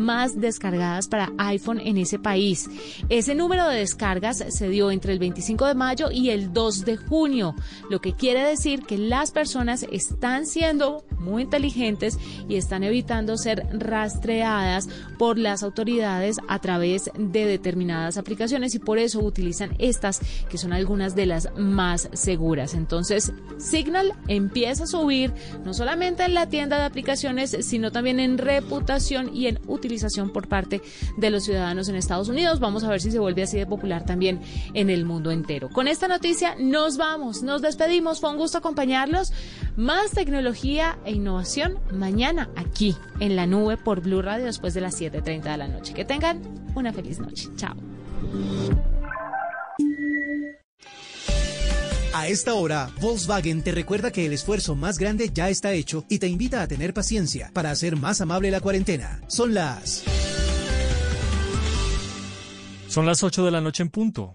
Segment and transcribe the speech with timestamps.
[0.00, 2.68] más descargadas para iPhone en ese país.
[3.08, 6.96] Ese número de descargas se dio entre el 25 de mayo y el 2 de
[6.96, 7.54] junio,
[7.88, 12.18] lo que quiere decir que las personas están siendo muy inteligentes
[12.48, 18.98] y están evitando ser rastreadas por las autoridades a través de determinadas aplicaciones y por
[18.98, 22.74] eso utilizan estas que son algunas de las más seguras.
[22.74, 25.32] Entonces, Signal empieza a subir
[25.64, 29.89] no solamente en la tienda de aplicaciones, sino también en reputación y en utilización
[30.32, 30.82] por parte
[31.16, 32.60] de los ciudadanos en Estados Unidos.
[32.60, 34.40] Vamos a ver si se vuelve así de popular también
[34.74, 35.68] en el mundo entero.
[35.68, 38.20] Con esta noticia nos vamos, nos despedimos.
[38.20, 39.32] Fue un gusto acompañarlos.
[39.76, 45.00] Más tecnología e innovación mañana aquí en la nube por Blue Radio después de las
[45.00, 45.94] 7.30 de la noche.
[45.94, 46.40] Que tengan
[46.74, 47.48] una feliz noche.
[47.56, 47.74] Chao.
[52.12, 56.18] A esta hora, Volkswagen te recuerda que el esfuerzo más grande ya está hecho y
[56.18, 59.20] te invita a tener paciencia para hacer más amable la cuarentena.
[59.28, 60.02] Son las...
[62.88, 64.34] Son las 8 de la noche en punto.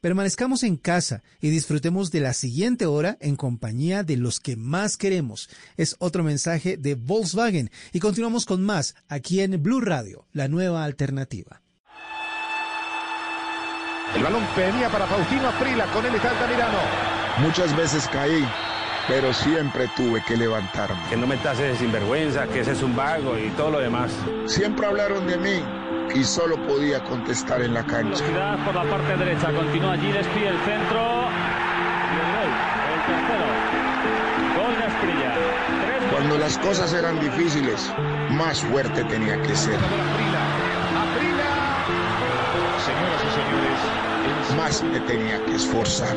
[0.00, 4.96] permanezcamos en casa y disfrutemos de la siguiente hora en compañía de los que más
[4.96, 5.48] queremos.
[5.76, 10.84] Es otro mensaje de Volkswagen y continuamos con más aquí en Blue Radio la nueva
[10.84, 11.62] alternativa.
[14.14, 16.78] El balón venía para Faustino Aprila, con él está Altamirano.
[17.38, 18.44] Muchas veces caí,
[19.06, 20.98] pero siempre tuve que levantarme.
[21.08, 24.10] Que no me de sinvergüenza, que ese es un vago y todo lo demás.
[24.46, 25.62] Siempre hablaron de mí
[26.14, 28.24] y solo podía contestar en la cancha.
[28.64, 31.28] por la parte derecha, continúa allí, despide el centro.
[32.10, 32.50] Y el gol,
[32.92, 33.46] el tercero.
[34.56, 35.34] Gol de Asprilla.
[36.12, 37.92] Cuando las cosas eran difíciles,
[38.30, 39.78] más fuerte tenía que ser.
[42.80, 46.16] Señoras y señores, más me tenía que esforzar.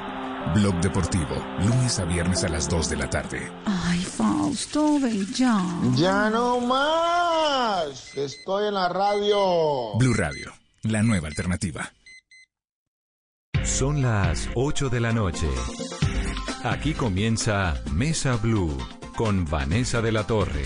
[0.53, 3.51] Blog Deportivo, lunes a viernes a las 2 de la tarde.
[3.65, 5.63] Ay, Fausto, ven ya.
[5.95, 8.15] Ya no más.
[8.17, 9.97] Estoy en la radio.
[9.97, 10.51] Blue Radio,
[10.83, 11.93] la nueva alternativa.
[13.63, 15.47] Son las 8 de la noche.
[16.63, 18.77] Aquí comienza Mesa Blue
[19.15, 20.65] con Vanessa de la Torre.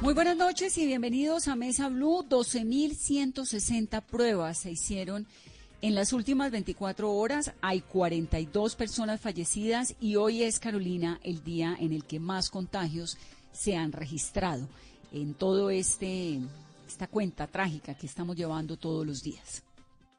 [0.00, 2.24] Muy buenas noches y bienvenidos a Mesa Blue.
[2.28, 5.26] 12.160 pruebas se hicieron
[5.82, 7.52] en las últimas 24 horas.
[7.60, 13.16] Hay 42 personas fallecidas y hoy es, Carolina, el día en el que más contagios
[13.52, 14.68] se han registrado
[15.12, 16.40] en todo este
[16.86, 19.62] esta cuenta trágica que estamos llevando todos los días.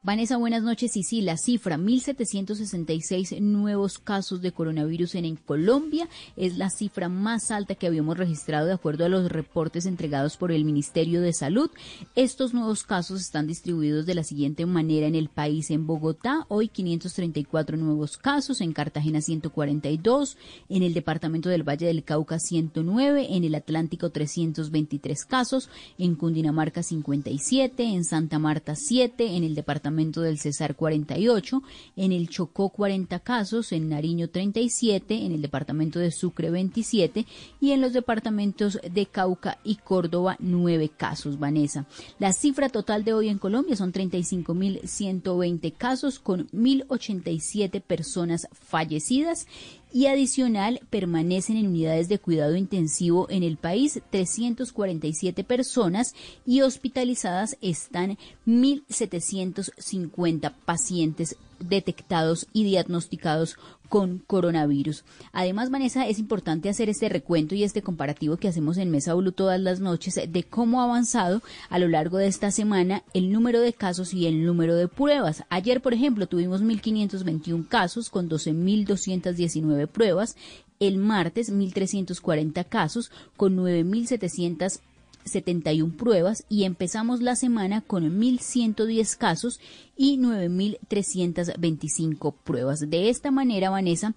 [0.02, 0.96] Vanessa, buenas noches.
[0.96, 7.52] Y sí, la cifra, 1.766 nuevos casos de coronavirus en, Colombia, es la cifra más
[7.52, 11.70] alta que habíamos registrado de acuerdo a los reportes entregados por el Ministerio de Salud.
[12.16, 15.70] Estos nuevos casos están distribuidos de la siguiente manera en el país.
[15.70, 20.38] En Bogotá, hoy 534 nuevos casos, en Cartagena 142,
[20.70, 26.84] en el departamento del Valle del Cauca 109, en el Atlántico 323 casos, en Cundinamarca
[26.84, 31.64] 57, en Santa Marta 7, en el departamento del Cesar 48,
[31.96, 37.26] en el Chocó 40 casos, en Nariño 37, en el departamento de Sucre 27
[37.60, 41.88] y en los departamentos de Cauca y Córdoba 9 casos, Vanessa.
[42.20, 49.48] La cifra total de hoy en Colombia son 35.120 casos con 1.087 personas fallecidas
[49.92, 54.02] y adicional permanecen en unidades de cuidado intensivo en el país.
[54.10, 63.58] 347 personas y hospitalizadas están 1.750 pacientes detectados y diagnosticados
[63.90, 65.04] con coronavirus.
[65.34, 69.32] Además, Vanessa, es importante hacer este recuento y este comparativo que hacemos en Mesa Blue
[69.32, 73.60] todas las noches de cómo ha avanzado a lo largo de esta semana el número
[73.60, 75.44] de casos y el número de pruebas.
[75.50, 80.38] Ayer, por ejemplo, tuvimos 1.521 casos con 12.219 pruebas.
[80.80, 84.80] El martes, 1.340 casos con 9.700
[85.26, 89.60] 71 pruebas y empezamos la semana con 1.110 casos
[89.96, 92.90] y 9.325 pruebas.
[92.90, 94.16] De esta manera, Vanessa,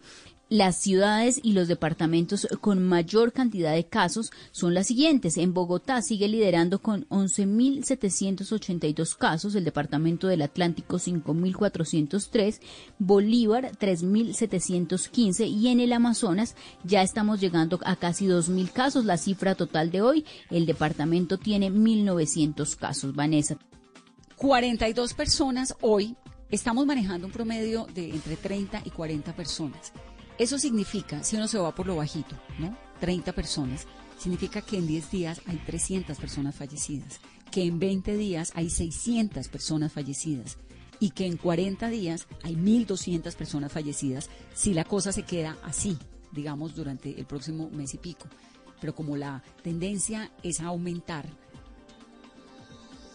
[0.53, 5.39] Las ciudades y los departamentos con mayor cantidad de casos son las siguientes.
[5.39, 12.61] En Bogotá sigue liderando con 11.782 casos, el departamento del Atlántico 5.403,
[12.99, 16.55] Bolívar 3.715 y en el Amazonas
[16.85, 19.07] ya estamos llegando a casi 2.000 casos.
[19.07, 23.15] La cifra total de hoy, el departamento tiene 1.900 casos.
[23.15, 23.57] Vanessa.
[24.37, 26.15] 42 personas hoy.
[26.51, 29.95] Estamos manejando un promedio de entre 30 y 40 personas.
[30.39, 32.77] Eso significa, si uno se va por lo bajito, ¿no?
[33.01, 33.87] 30 personas,
[34.19, 37.21] significa que en 10 días hay 300 personas fallecidas,
[37.51, 40.57] que en 20 días hay 600 personas fallecidas
[41.01, 45.99] y que en 40 días hay 1.200 personas fallecidas si la cosa se queda así,
[46.31, 48.27] digamos, durante el próximo mes y pico.
[48.81, 51.27] Pero como la tendencia es a aumentar,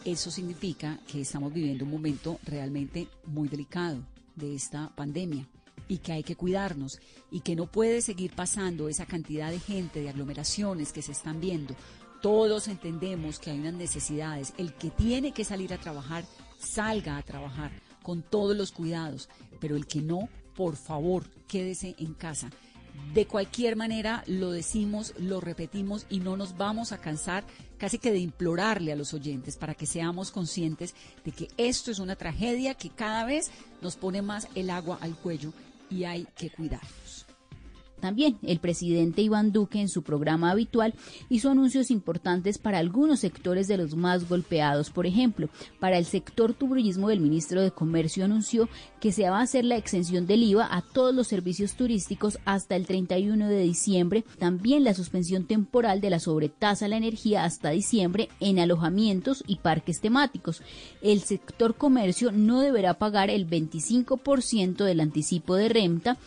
[0.06, 4.04] eso significa que estamos viviendo un momento realmente muy delicado
[4.36, 5.48] de esta pandemia
[5.88, 7.00] y que hay que cuidarnos
[7.32, 11.40] y que no puede seguir pasando esa cantidad de gente, de aglomeraciones que se están
[11.40, 11.76] viendo.
[12.22, 14.54] Todos entendemos que hay unas necesidades.
[14.58, 16.26] El que tiene que salir a trabajar,
[16.60, 19.30] salga a trabajar con todos los cuidados,
[19.60, 22.50] pero el que no, por favor, quédese en casa.
[23.14, 27.46] De cualquier manera, lo decimos, lo repetimos y no nos vamos a cansar
[27.78, 32.00] casi que de implorarle a los oyentes para que seamos conscientes de que esto es
[32.00, 33.52] una tragedia que cada vez
[33.82, 35.54] nos pone más el agua al cuello
[35.90, 37.27] y hay que cuidarlos.
[38.00, 40.94] También el presidente Iván Duque en su programa habitual
[41.30, 44.92] hizo anuncios importantes para algunos sectores de los más golpeados.
[44.92, 45.50] Por ejemplo,
[45.80, 49.78] para el sector turismo, el ministro de Comercio anunció que se va a hacer la
[49.78, 54.24] exención del IVA a todos los servicios turísticos hasta el 31 de diciembre.
[54.38, 59.58] También la suspensión temporal de la sobretasa a la energía hasta diciembre en alojamientos y
[59.58, 60.62] parques temáticos.
[61.02, 66.18] El sector comercio no deberá pagar el 25% del anticipo de renta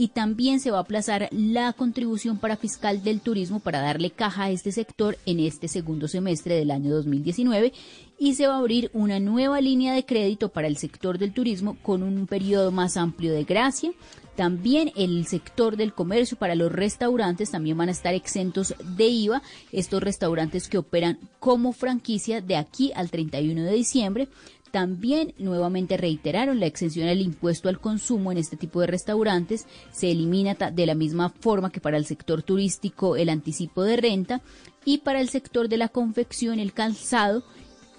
[0.00, 4.44] y también se va a aplazar la contribución para fiscal del turismo para darle caja
[4.44, 7.74] a este sector en este segundo semestre del año 2019
[8.18, 11.76] y se va a abrir una nueva línea de crédito para el sector del turismo
[11.82, 13.92] con un periodo más amplio de gracia.
[14.36, 19.42] También el sector del comercio para los restaurantes también van a estar exentos de IVA.
[19.70, 24.28] Estos restaurantes que operan como franquicia de aquí al 31 de diciembre.
[24.70, 29.66] También nuevamente reiteraron la exención al impuesto al consumo en este tipo de restaurantes.
[29.90, 34.42] Se elimina de la misma forma que para el sector turístico el anticipo de renta
[34.84, 37.42] y para el sector de la confección, el calzado,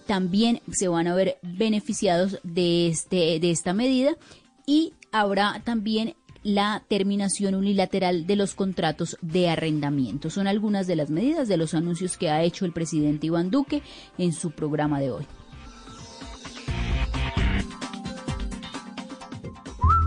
[0.07, 4.17] también se van a ver beneficiados de, este, de esta medida
[4.65, 10.29] y habrá también la terminación unilateral de los contratos de arrendamiento.
[10.29, 13.83] Son algunas de las medidas de los anuncios que ha hecho el presidente Iván Duque
[14.17, 15.27] en su programa de hoy.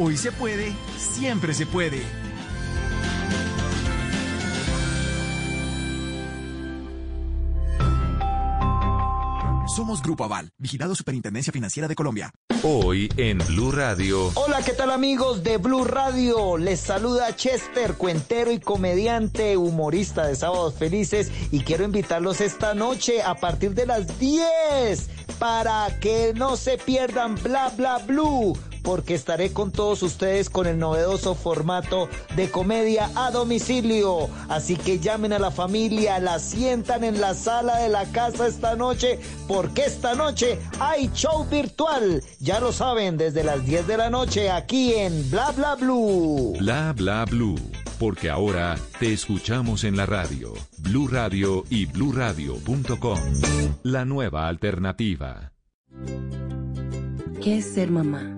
[0.00, 2.00] Hoy se puede, siempre se puede.
[9.74, 12.32] Somos Grupo Aval, vigilado Superintendencia Financiera de Colombia.
[12.62, 14.30] Hoy en Blue Radio.
[14.36, 16.58] Hola, ¿qué tal amigos de Blue Radio?
[16.58, 23.20] Les saluda Chester, cuentero y comediante, humorista de Sábados Felices y quiero invitarlos esta noche
[23.22, 29.52] a partir de las 10 para que no se pierdan Bla Bla Blue porque estaré
[29.52, 34.28] con todos ustedes con el novedoso formato de comedia a domicilio.
[34.48, 38.76] Así que llamen a la familia, la sientan en la sala de la casa esta
[38.76, 42.22] noche, porque esta noche hay show virtual.
[42.40, 46.54] Ya lo saben, desde las 10 de la noche aquí en Bla Bla Blue.
[46.58, 47.58] Bla Bla Blue.
[47.98, 53.18] Porque ahora te escuchamos en la radio, Blue Radio y bluradio.com.
[53.82, 55.52] La nueva alternativa.
[57.42, 58.37] ¿Qué es ser mamá?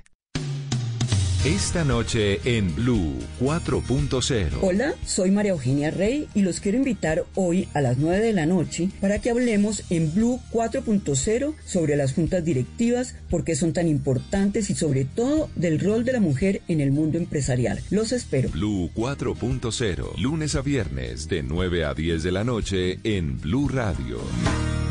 [1.45, 4.59] Esta noche en Blue 4.0.
[4.61, 8.45] Hola, soy María Eugenia Rey y los quiero invitar hoy a las 9 de la
[8.45, 13.87] noche para que hablemos en Blue 4.0 sobre las juntas directivas, por qué son tan
[13.87, 17.81] importantes y sobre todo del rol de la mujer en el mundo empresarial.
[17.89, 18.49] Los espero.
[18.49, 24.19] Blue 4.0, lunes a viernes de 9 a 10 de la noche en Blue Radio.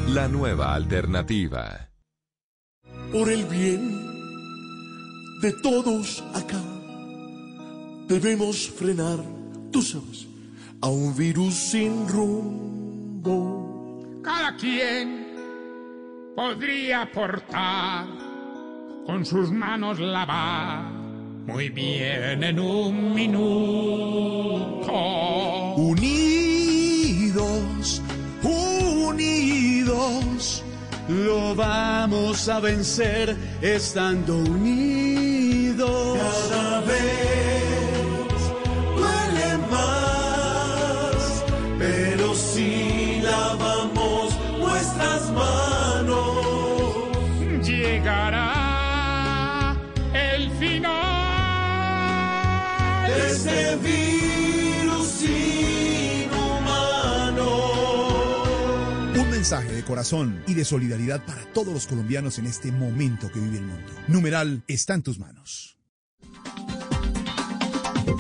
[0.09, 1.91] La nueva alternativa.
[3.13, 4.10] Por el bien
[5.41, 6.63] de todos acá.
[8.07, 9.19] Debemos frenar,
[9.71, 10.27] tú sabes,
[10.81, 13.31] a un virus sin rumbo.
[14.23, 15.27] Cada quien
[16.37, 18.07] podría aportar
[19.07, 20.91] con sus manos lavar
[21.47, 24.93] muy bien en un minuto.
[25.77, 27.23] Unidos,
[28.43, 29.51] unidos
[31.09, 35.30] lo vamos a vencer estando unidos.
[35.81, 36.80] Cada
[59.51, 63.59] mensaje de corazón y de solidaridad para todos los colombianos en este momento que vive
[63.59, 63.93] el mundo.
[64.07, 65.77] Numeral está en tus manos.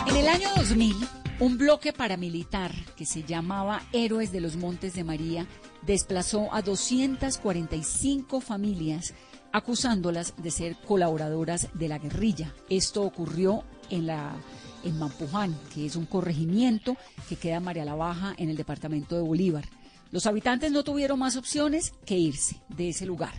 [0.09, 0.97] En el año 2000,
[1.39, 5.47] un bloque paramilitar que se llamaba Héroes de los Montes de María
[5.87, 9.15] desplazó a 245 familias
[9.53, 12.53] acusándolas de ser colaboradoras de la guerrilla.
[12.69, 14.35] Esto ocurrió en la
[14.83, 16.97] en Mampuján, que es un corregimiento
[17.29, 19.69] que queda en María la Baja en el departamento de Bolívar.
[20.11, 23.35] Los habitantes no tuvieron más opciones que irse de ese lugar.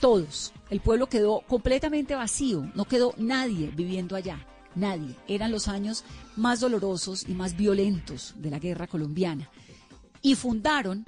[0.00, 0.52] Todos.
[0.70, 5.16] El pueblo quedó completamente vacío, no quedó nadie viviendo allá, nadie.
[5.28, 6.04] Eran los años
[6.36, 9.50] más dolorosos y más violentos de la guerra colombiana.
[10.22, 11.04] Y fundaron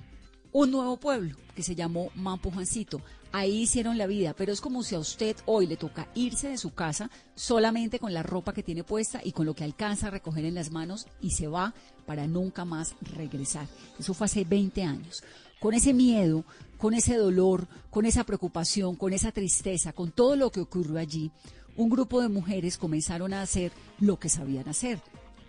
[0.53, 3.01] un nuevo pueblo que se llamó Mampujancito.
[3.35, 6.59] Ahí hicieron la vida, pero es como si a usted hoy le toca irse de
[6.59, 10.11] su casa solamente con la ropa que tiene puesta y con lo que alcanza a
[10.11, 11.73] recoger en las manos y se va
[12.05, 13.67] para nunca más regresar.
[13.99, 15.25] Eso fue hace 20 años.
[15.61, 16.45] Con ese miedo,
[16.77, 21.31] con ese dolor, con esa preocupación, con esa tristeza, con todo lo que ocurrió allí,
[21.75, 25.01] un grupo de mujeres comenzaron a hacer lo que sabían hacer,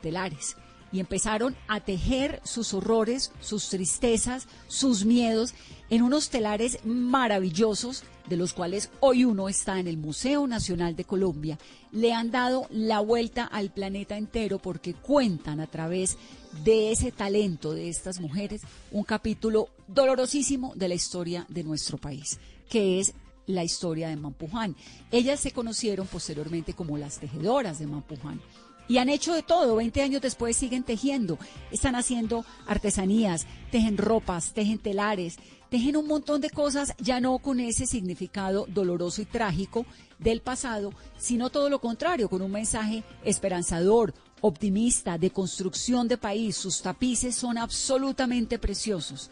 [0.02, 0.56] telares
[0.94, 5.54] y empezaron a tejer sus horrores, sus tristezas, sus miedos
[5.90, 11.04] en unos telares maravillosos de los cuales hoy uno está en el Museo Nacional de
[11.04, 11.58] Colombia.
[11.92, 16.18] Le han dado la vuelta al planeta entero porque cuentan a través
[16.64, 22.40] de ese talento de estas mujeres un capítulo dolorosísimo de la historia de nuestro país,
[22.70, 23.14] que es
[23.48, 24.76] la historia de Mampuján.
[25.12, 28.40] Ellas se conocieron posteriormente como las tejedoras de Mampuján.
[28.88, 31.38] Y han hecho de todo, 20 años después siguen tejiendo,
[31.72, 35.38] están haciendo artesanías, tejen ropas, tejen telares,
[35.70, 39.86] tejen un montón de cosas, ya no con ese significado doloroso y trágico
[40.20, 46.58] del pasado, sino todo lo contrario, con un mensaje esperanzador, optimista, de construcción de país.
[46.58, 49.32] Sus tapices son absolutamente preciosos.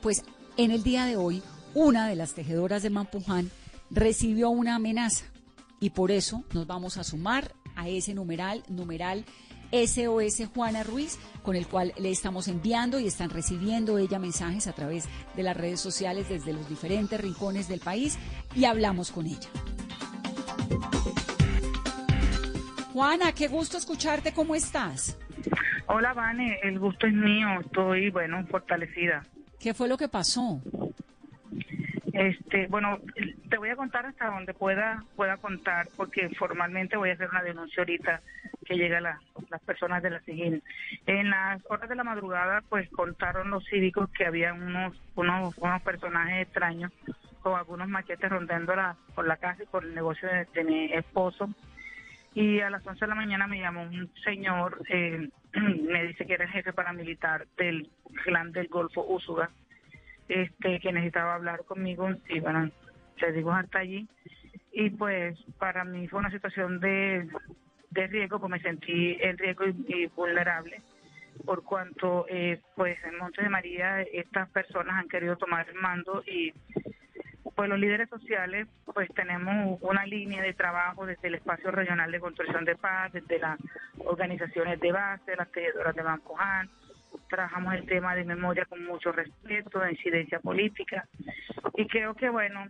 [0.00, 0.24] Pues
[0.56, 1.42] en el día de hoy,
[1.74, 3.50] una de las tejedoras de Mampuján
[3.90, 5.26] recibió una amenaza
[5.78, 9.24] y por eso nos vamos a sumar a ese numeral, numeral
[9.72, 14.72] SOS Juana Ruiz, con el cual le estamos enviando y están recibiendo ella mensajes a
[14.72, 18.18] través de las redes sociales desde los diferentes rincones del país
[18.54, 19.48] y hablamos con ella.
[22.92, 25.18] Juana, qué gusto escucharte, ¿cómo estás?
[25.88, 29.22] Hola, Vane, el gusto es mío, estoy, bueno, fortalecida.
[29.60, 30.60] ¿Qué fue lo que pasó?
[32.16, 32.98] Este, bueno,
[33.50, 37.42] te voy a contar hasta donde pueda pueda contar, porque formalmente voy a hacer una
[37.42, 38.22] denuncia ahorita
[38.64, 39.20] que llega la,
[39.50, 40.62] las personas de la SIGIN.
[41.06, 45.82] En las horas de la madrugada, pues contaron los cívicos que había unos, unos, unos
[45.82, 46.90] personajes extraños
[47.42, 51.50] con algunos machetes rondando la, por la casa y por el negocio de, mi esposo.
[52.32, 56.32] Y a las 11 de la mañana me llamó un señor, eh, me dice que
[56.32, 57.90] era el jefe paramilitar del
[58.24, 59.50] clan del Golfo Úsuga
[60.28, 62.70] este, que necesitaba hablar conmigo, y bueno,
[63.34, 64.08] digo hasta allí.
[64.72, 67.28] Y pues para mí fue una situación de,
[67.90, 70.82] de riesgo, pues me sentí en riesgo y, vulnerable.
[71.44, 76.22] por cuanto eh, pues en Montes de María estas personas han querido tomar el mando
[76.26, 76.52] y
[77.54, 82.20] pues los líderes sociales pues tenemos una línea de trabajo desde el espacio regional de
[82.20, 83.58] construcción de paz, desde las
[84.04, 86.68] organizaciones de base, las tejedoras de Mampoján,
[87.28, 91.06] trabajamos el tema de memoria con mucho respeto, de incidencia política.
[91.74, 92.66] Y creo que bueno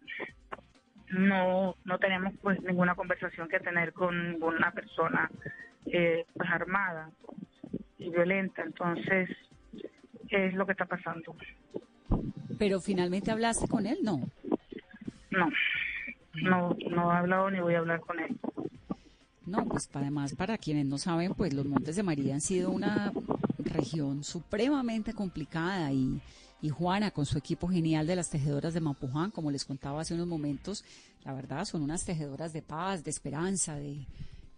[1.10, 5.30] no no tenemos pues ninguna conversación que tener con ninguna persona
[5.86, 7.10] eh, pues armada
[7.98, 8.62] y violenta.
[8.62, 9.30] Entonces
[10.28, 11.36] es lo que está pasando
[12.58, 14.20] pero finalmente hablaste con él no
[15.30, 15.50] no
[16.34, 18.36] no no he hablado ni voy a hablar con él.
[19.46, 23.12] No, pues además para quienes no saben, pues los Montes de María han sido una
[23.68, 26.20] región supremamente complicada y,
[26.62, 30.14] y Juana con su equipo genial de las tejedoras de Mapuján, como les contaba hace
[30.14, 30.84] unos momentos,
[31.24, 34.06] la verdad son unas tejedoras de paz, de esperanza, de,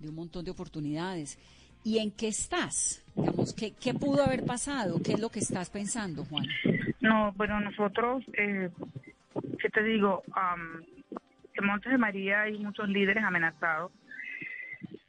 [0.00, 1.38] un montón de oportunidades.
[1.85, 3.05] ¿Y en qué estás?
[3.15, 5.00] Digamos, ¿qué, ¿qué, pudo haber pasado?
[5.03, 6.53] ¿Qué es lo que estás pensando, Juana?
[7.00, 8.71] No, bueno, nosotros, eh,
[9.61, 10.23] ¿qué te digo?
[11.55, 13.91] en Montes de María hay muchos líderes amenazados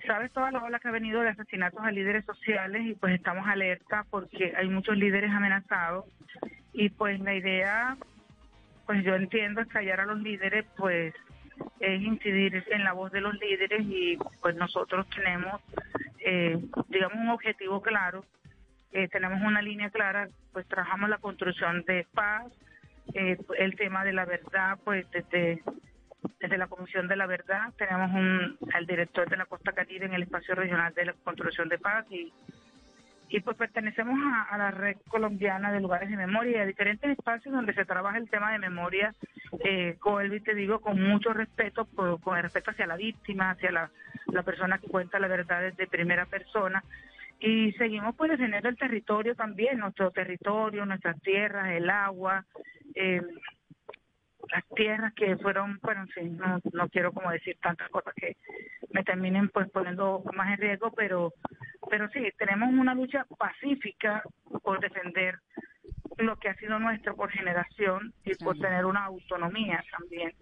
[0.10, 3.48] sabes toda la ola que ha venido de asesinatos a líderes sociales y pues estamos
[3.48, 6.06] alerta porque hay muchos líderes amenazados.
[6.74, 7.96] Y pues la idea,
[8.88, 11.14] pues yo entiendo es callar a los líderes, pues
[11.80, 15.62] es incidir en la voz de los líderes y pues nosotros tenemos,
[16.26, 18.26] eh, digamos, un objetivo claro,
[18.92, 22.48] eh, tenemos una línea clara, pues trabajamos la construcción de paz,
[23.14, 25.62] eh, el tema de la verdad, pues desde
[26.40, 30.14] desde la Comisión de la Verdad tenemos un, al director de la Costa Caribe en
[30.14, 32.32] el espacio regional de la construcción de paz y,
[33.30, 34.18] y pues pertenecemos
[34.50, 38.18] a, la red colombiana de lugares de memoria y a diferentes espacios donde se trabaja
[38.18, 39.14] el tema de memoria,
[39.64, 43.92] eh, con te digo, con mucho respeto, con el respeto hacia la víctima, hacia la,
[44.32, 46.84] la persona que cuenta la verdad desde primera persona.
[47.40, 52.46] Y seguimos pues defendiendo el territorio también, nuestro territorio, nuestras tierras, el agua,
[52.96, 53.22] eh,
[54.52, 58.38] las tierras que fueron, bueno, en no, no quiero como decir tantas cosas que
[58.92, 61.34] me terminen pues poniendo más en riesgo, pero,
[61.90, 64.24] pero sí, tenemos una lucha pacífica
[64.64, 65.40] por defender
[66.18, 70.34] lo que ha sido nuestro por generación y por tener una autonomía también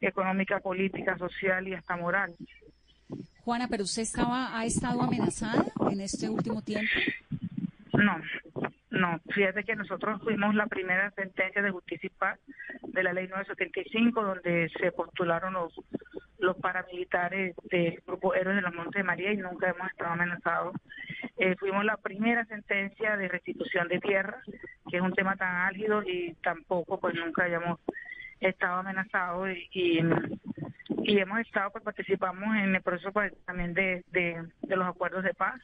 [0.00, 2.34] económica, política, social y hasta moral.
[3.44, 6.90] Juana, pero usted estaba ha estado amenazada en este último tiempo?
[7.92, 8.16] No,
[8.94, 12.38] no, fíjate que nosotros fuimos la primera sentencia de justicia y paz
[12.82, 15.72] de la ley 975, donde se postularon los,
[16.38, 20.76] los paramilitares del grupo Héroes de los Montes de María y nunca hemos estado amenazados.
[21.36, 24.40] Eh, fuimos la primera sentencia de restitución de tierra,
[24.88, 27.80] que es un tema tan álgido y tampoco pues nunca hayamos
[28.40, 30.00] estado amenazados y,
[31.02, 34.04] y, hemos estado, pues participamos en el proceso pues, también de,
[34.68, 35.60] los acuerdos de paz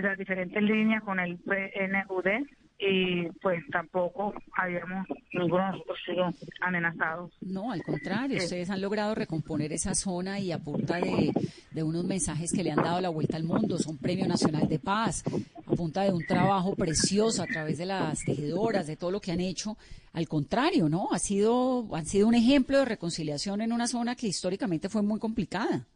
[0.00, 2.46] de las diferentes líneas con el PNUD
[2.78, 7.32] y pues tampoco habíamos ninguno de nosotros sido amenazados.
[7.40, 11.32] No, al contrario, ustedes han logrado recomponer esa zona y a punta de,
[11.70, 14.80] de, unos mensajes que le han dado la vuelta al mundo, son Premio Nacional de
[14.80, 15.22] Paz,
[15.64, 19.30] a punta de un trabajo precioso a través de las tejedoras, de todo lo que
[19.30, 19.76] han hecho.
[20.12, 21.08] Al contrario, ¿no?
[21.12, 25.20] Ha sido, han sido un ejemplo de reconciliación en una zona que históricamente fue muy
[25.20, 25.86] complicada.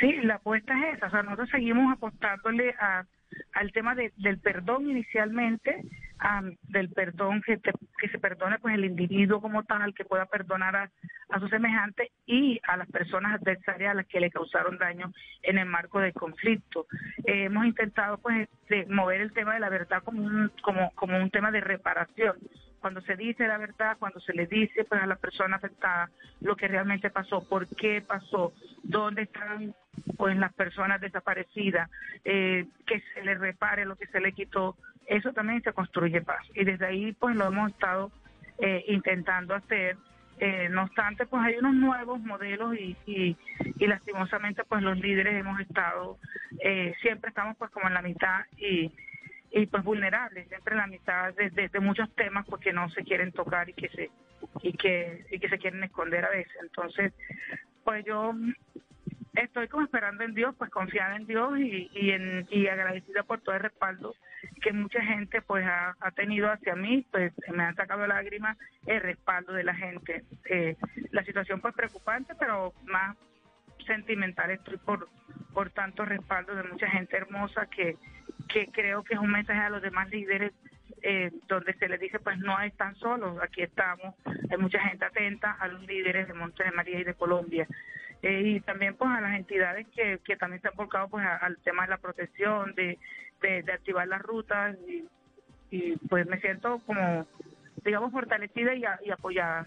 [0.00, 1.06] Sí, la apuesta es esa.
[1.06, 3.04] O sea, nosotros seguimos apostándole a,
[3.52, 5.82] al tema del perdón inicialmente,
[6.62, 10.90] del perdón que, que se perdone pues el individuo como tal, que pueda perdonar a,
[11.28, 15.58] a su semejante y a las personas adversarias a las que le causaron daño en
[15.58, 16.86] el marco del conflicto.
[17.24, 21.18] Eh, hemos intentado pues de mover el tema de la verdad como un, como, como
[21.18, 22.36] un tema de reparación
[22.80, 26.56] cuando se dice la verdad, cuando se le dice pues, a la persona afectada lo
[26.56, 29.74] que realmente pasó, por qué pasó, dónde están
[30.16, 31.90] pues las personas desaparecidas,
[32.24, 36.44] eh, que se le repare lo que se le quitó, eso también se construye paz.
[36.54, 38.10] Y desde ahí pues lo hemos estado
[38.58, 39.96] eh, intentando hacer.
[40.38, 43.36] Eh, no obstante, pues hay unos nuevos modelos y, y,
[43.78, 46.18] y lastimosamente pues los líderes hemos estado,
[47.02, 48.90] siempre estamos pues como en la mitad y
[49.52, 53.68] y pues vulnerables, siempre la mitad de, de, muchos temas porque no se quieren tocar
[53.68, 54.10] y que se
[54.62, 56.56] y que y que se quieren esconder a veces.
[56.62, 57.12] Entonces,
[57.84, 58.32] pues yo
[59.34, 63.40] estoy como esperando en Dios, pues confiada en Dios y, y, en, y agradecida por
[63.40, 64.14] todo el respaldo
[64.62, 69.00] que mucha gente pues ha, ha, tenido hacia mí, pues me han sacado lágrimas el
[69.00, 70.24] respaldo de la gente.
[70.44, 70.76] Eh,
[71.10, 73.16] la situación pues preocupante, pero más
[73.86, 75.08] sentimental estoy por,
[75.52, 77.96] por tanto respaldo de mucha gente hermosa que
[78.52, 80.52] que creo que es un mensaje a los demás líderes
[81.02, 84.14] eh, donde se les dice pues no están solos, aquí estamos,
[84.50, 87.66] hay mucha gente atenta a los líderes de Monte de María y de Colombia
[88.22, 91.56] eh, y también pues a las entidades que, que también se han volcado pues al
[91.58, 92.98] tema de la protección, de,
[93.40, 95.04] de, activar las rutas y,
[95.70, 97.26] y, pues me siento como,
[97.82, 99.66] digamos, fortalecida y, y apoyada.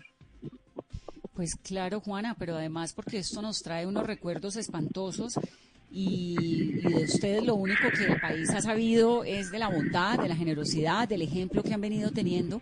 [1.34, 5.40] Pues claro, Juana, pero además porque esto nos trae unos recuerdos espantosos
[5.96, 10.28] y, de ustedes lo único que el país ha sabido es de la bondad, de
[10.28, 12.62] la generosidad, del ejemplo que han venido teniendo.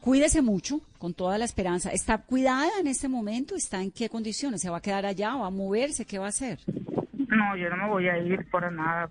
[0.00, 1.90] Cuídese mucho, con toda la esperanza.
[1.92, 3.54] ¿Está cuidada en este momento?
[3.54, 4.60] ¿Está en qué condiciones?
[4.60, 5.36] ¿Se va a quedar allá?
[5.36, 6.04] ¿Va a moverse?
[6.04, 6.58] ¿Qué va a hacer?
[7.28, 9.08] No, yo no me voy a ir por nada.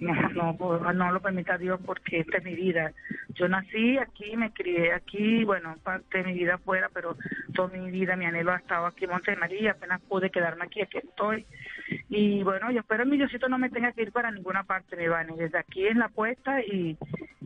[0.00, 2.92] no, no, lo permita Dios porque esta es mi vida.
[3.34, 7.16] Yo nací aquí, me crié aquí, bueno, parte de mi vida afuera, pero
[7.52, 10.98] toda mi vida, mi anhelo ha estado aquí en Montemaría, apenas pude quedarme aquí, aquí
[10.98, 11.44] estoy.
[12.08, 15.08] Y bueno, yo espero mi Diosito no me tenga que ir para ninguna parte, mi
[15.08, 15.36] Vani.
[15.36, 16.96] Desde aquí en la puesta y,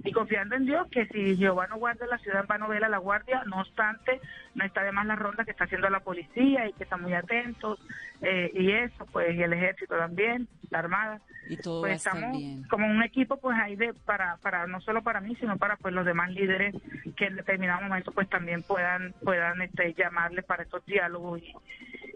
[0.04, 2.88] y confiando en Dios que si Jehová no guarda la ciudad, va a ver a
[2.88, 3.42] la guardia.
[3.46, 4.20] No obstante,
[4.54, 7.14] no está de más la ronda que está haciendo la policía y que están muy
[7.14, 7.78] atentos.
[8.22, 11.20] Eh, y eso, pues, y el ejército también, la armada.
[11.48, 12.36] Y todo pues estamos
[12.68, 15.92] como un equipo, pues ahí de para, para no solo para mí, sino para pues
[15.92, 16.74] los demás líderes
[17.16, 21.42] que en determinado momento pues también puedan puedan este llamarle para estos diálogos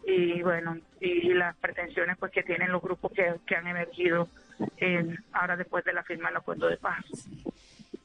[0.06, 4.28] y, y bueno y las pretensiones pues que tienen los grupos que, que han emergido
[4.76, 7.04] en, ahora después de la firma del acuerdo de paz.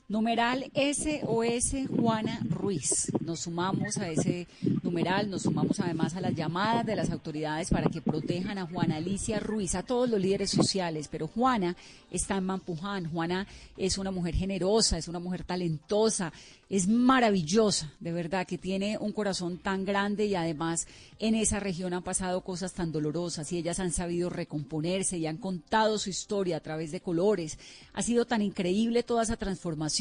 [0.10, 3.12] Numeral SOS Juana Ruiz.
[3.22, 4.48] Nos sumamos a ese
[4.82, 8.96] numeral, nos sumamos además a las llamadas de las autoridades para que protejan a Juana
[8.96, 11.10] Alicia Ruiz, a todos los líderes sociales.
[11.12, 11.76] Pero Juana
[12.10, 13.12] está en Mampuján.
[13.12, 13.46] Juana
[13.78, 16.34] es una mujer generosa, es una mujer talentosa,
[16.72, 20.88] es maravillosa, de verdad, que tiene un corazón tan grande y además
[21.20, 25.38] en esa región han pasado cosas tan dolorosas y ellas han sabido recomponerse y han
[25.38, 27.60] contado su historia a través de colores.
[27.94, 29.99] Ha sido tan increíble toda esa transformación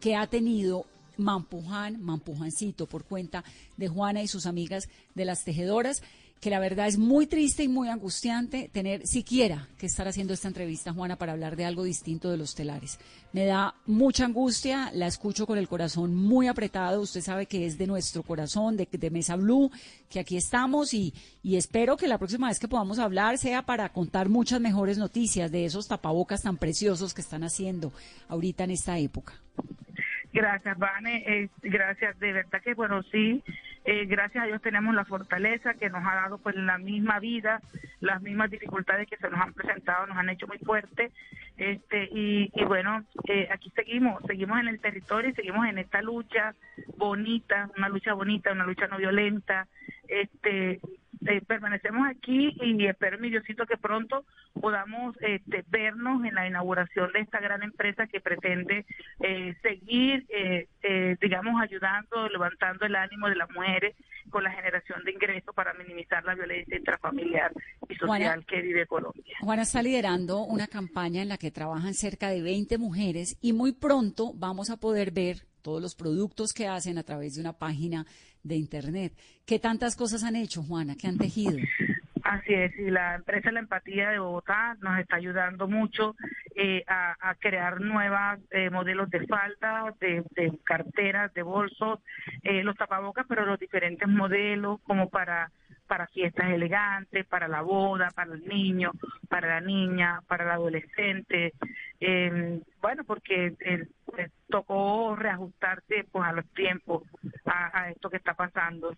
[0.00, 3.44] que ha tenido Mampuján, Mampujancito, por cuenta
[3.76, 6.02] de Juana y sus amigas de las tejedoras
[6.42, 10.48] que la verdad es muy triste y muy angustiante tener siquiera que estar haciendo esta
[10.48, 12.98] entrevista, Juana, para hablar de algo distinto de los telares.
[13.32, 17.78] Me da mucha angustia, la escucho con el corazón muy apretado, usted sabe que es
[17.78, 19.70] de nuestro corazón, de, de Mesa Blue,
[20.10, 23.92] que aquí estamos y, y espero que la próxima vez que podamos hablar sea para
[23.92, 27.92] contar muchas mejores noticias de esos tapabocas tan preciosos que están haciendo
[28.26, 29.40] ahorita en esta época.
[30.32, 31.24] Gracias, Vane.
[31.26, 33.42] Eh, gracias, de verdad que, bueno, sí,
[33.84, 37.60] eh, gracias a Dios tenemos la fortaleza que nos ha dado pues la misma vida,
[38.00, 41.12] las mismas dificultades que se nos han presentado, nos han hecho muy fuertes.
[41.58, 46.54] Este, y, bueno, eh, aquí seguimos, seguimos en el territorio y seguimos en esta lucha
[46.96, 49.68] bonita, una lucha bonita, una lucha no violenta.
[50.08, 50.80] Este,
[51.26, 54.24] eh, permanecemos aquí y espero, mi Diosito, que pronto
[54.60, 58.84] podamos este, vernos en la inauguración de esta gran empresa que pretende
[59.20, 63.94] eh, seguir, eh, digamos, ayudando, levantando el ánimo de las mujeres
[64.30, 67.52] con la generación de ingresos para minimizar la violencia intrafamiliar
[67.88, 69.36] y social que vive Colombia.
[69.40, 73.72] Juana está liderando una campaña en la que trabajan cerca de 20 mujeres y muy
[73.72, 78.04] pronto vamos a poder ver todos los productos que hacen a través de una página
[78.42, 79.12] de Internet.
[79.46, 80.96] ¿Qué tantas cosas han hecho, Juana?
[80.96, 81.56] ¿Qué han tejido?
[82.24, 86.14] Así es, y la empresa La Empatía de Bogotá nos está ayudando mucho
[86.54, 90.22] eh, a, crear nuevos eh, modelos de falda, de,
[90.62, 91.98] carteras, de bolsos,
[92.42, 95.50] eh, los tapabocas, pero los diferentes modelos como para
[95.92, 98.92] para fiestas elegantes, para la boda, para el niño,
[99.28, 101.52] para la niña, para el adolescente.
[102.80, 103.52] bueno, porque
[104.48, 107.02] tocó reajustarse pues a los tiempos,
[107.44, 108.96] a, esto que está pasando.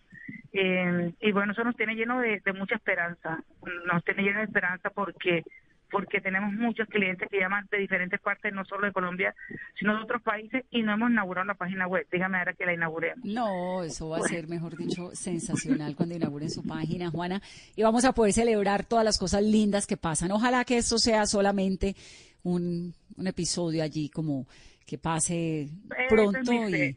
[0.53, 3.43] y bueno, eso nos tiene lleno de, de mucha esperanza,
[3.87, 5.43] nos tiene lleno de esperanza porque
[5.89, 9.35] porque tenemos muchos clientes que llaman de diferentes partes, no solo de Colombia,
[9.77, 12.07] sino de otros países, y no hemos inaugurado la página web.
[12.11, 13.23] Dígame ahora que la inauguremos.
[13.25, 17.41] No, eso va a ser, mejor dicho, sensacional cuando inauguren su página, Juana,
[17.75, 20.31] y vamos a poder celebrar todas las cosas lindas que pasan.
[20.31, 21.95] Ojalá que esto sea solamente
[22.43, 24.45] un, un episodio allí como
[24.85, 25.67] que pase
[26.09, 26.39] pronto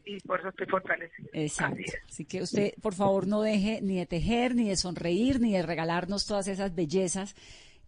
[0.05, 1.29] y, por eso estoy fortalecida.
[1.33, 1.91] Exacto.
[2.07, 5.63] Así, que usted, por favor, no deje ni de tejer, ni de sonreír, ni de
[5.63, 7.35] regalarnos todas esas bellezas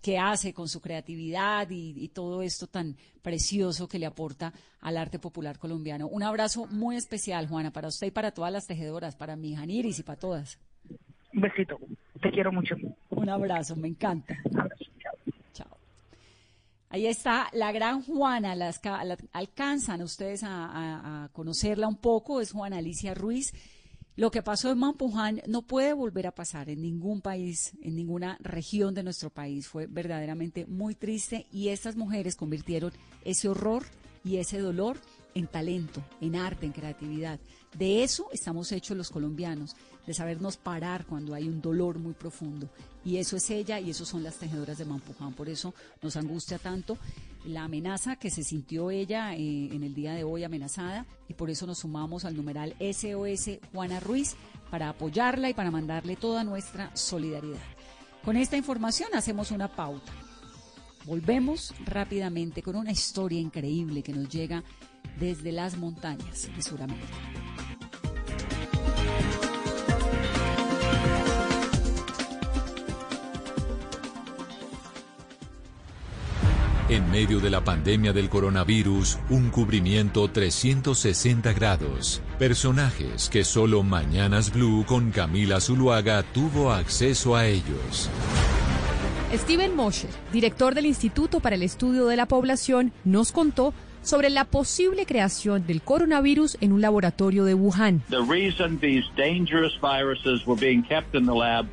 [0.02, 5.20] que hace con su creatividad y, todo esto tan precioso que le aporta al arte
[5.20, 6.08] popular colombiano.
[6.08, 9.64] Un abrazo muy especial, Juana, para usted y para todas las tejedoras, para mi hija
[9.66, 10.60] y para todas.
[11.34, 11.80] Un besito,
[12.22, 12.76] te quiero mucho.
[13.10, 14.36] Un abrazo, me encanta.
[15.54, 15.78] chao.
[16.90, 18.82] Ahí está la gran Juana, las,
[19.32, 23.54] alcanzan ustedes a, a conocerla un poco, es Juana Alicia Ruiz.
[24.18, 28.38] Lo que pasó en Mampuján no puede volver a pasar en ningún país, en ninguna
[28.42, 29.68] región de nuestro país.
[29.68, 32.92] Fue verdaderamente muy triste y estas mujeres convirtieron
[33.24, 33.86] ese horror
[34.26, 34.98] y ese dolor
[35.34, 37.40] en talento, en arte, en creatividad.
[37.78, 42.70] De eso estamos hechos los colombianos, de sabernos parar cuando hay un dolor muy profundo.
[43.06, 45.34] Y eso es ella y eso son las tejedoras de Mampuján.
[45.34, 46.98] Por eso nos angustia tanto
[47.46, 51.50] la amenaza que se sintió ella eh, en el día de hoy amenazada y por
[51.50, 54.36] eso nos sumamos al numeral SOS Juana Ruiz
[54.70, 57.60] para apoyarla y para mandarle toda nuestra solidaridad.
[58.24, 60.12] Con esta información hacemos una pauta.
[61.06, 64.64] Volvemos rápidamente con una historia increíble que nos llega
[65.20, 67.71] desde las montañas de Sudamérica.
[76.92, 82.22] En medio de la pandemia del coronavirus, un cubrimiento 360 grados.
[82.38, 88.10] Personajes que solo Mañanas Blue con Camila Zuluaga tuvo acceso a ellos.
[89.34, 94.44] Steven Mosher, director del Instituto para el Estudio de la Población, nos contó sobre la
[94.44, 98.04] posible creación del coronavirus en un laboratorio de Wuhan.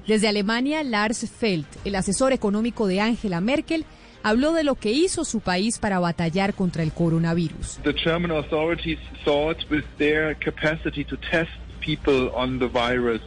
[0.07, 3.85] Desde Alemania, Lars Feld, el asesor económico de Angela Merkel,
[4.29, 7.81] habló de lo que hizo su país para batallar contra el coronavirus.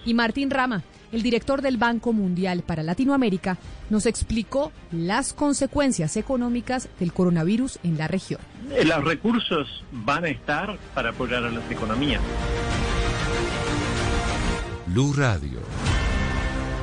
[0.06, 3.58] Y Martín Rama, el director del Banco Mundial para Latinoamérica,
[3.90, 8.40] nos explicó las consecuencias económicas del coronavirus en la región.
[8.86, 12.22] Los recursos van a estar para apoyar a las economías.
[14.86, 15.60] Blue Radio,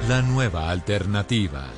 [0.09, 1.78] la nueva alternativa.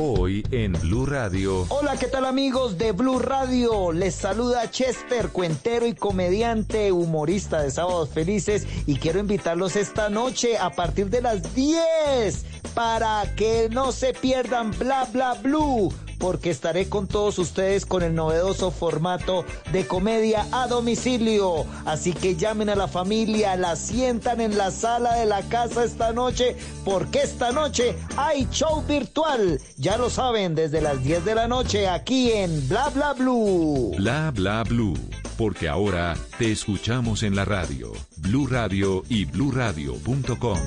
[0.00, 1.66] Hoy en Blue Radio.
[1.70, 3.90] Hola, ¿qué tal amigos de Blue Radio?
[3.90, 10.56] Les saluda Chester, cuentero y comediante, humorista de Sábados Felices y quiero invitarlos esta noche
[10.56, 16.88] a partir de las 10 para que no se pierdan Bla Bla Blue porque estaré
[16.88, 21.64] con todos ustedes con el novedoso formato de comedia a domicilio.
[21.84, 26.12] Así que llamen a la familia, la sientan en la sala de la casa esta
[26.12, 29.60] noche, porque esta noche hay show virtual.
[29.76, 33.94] Ya lo saben, desde las 10 de la noche aquí en Bla Bla Blue.
[33.96, 34.98] Bla Bla Blue,
[35.36, 40.58] porque ahora te escuchamos en la radio, Blue Radio y bluradio.com.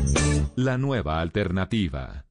[0.55, 2.30] La nueva alternativa.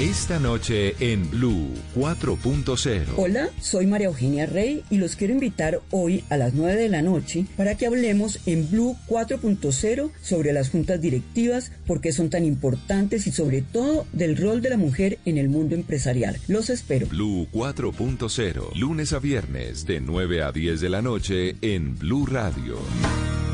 [0.00, 3.14] Esta noche en Blue 4.0.
[3.16, 7.02] Hola, soy María Eugenia Rey y los quiero invitar hoy a las 9 de la
[7.02, 12.44] noche para que hablemos en Blue 4.0 sobre las juntas directivas, por qué son tan
[12.44, 16.38] importantes y sobre todo del rol de la mujer en el mundo empresarial.
[16.46, 17.08] Los espero.
[17.08, 22.78] Blue 4.0, lunes a viernes de 9 a 10 de la noche en Blue Radio.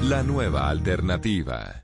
[0.02, 1.84] La nueva alternativa.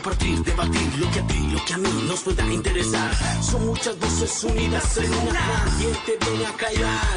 [0.00, 3.10] Compartir, debatir lo que a ti, lo que a mí nos pueda interesar.
[3.42, 5.64] Son muchas voces unidas en una.
[5.78, 7.16] ¿Quién te viene a callar?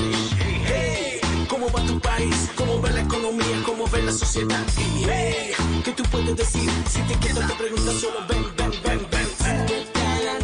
[1.48, 2.50] ¿Cómo va tu país?
[2.56, 3.64] ¿Cómo va la economía?
[3.66, 4.66] ¿Cómo va la sociedad?
[5.08, 5.52] Hey,
[5.86, 6.70] ¿Qué tú puedes decir?
[6.90, 9.28] Si te quedas te preguntas solo ven, ven, ven, ven.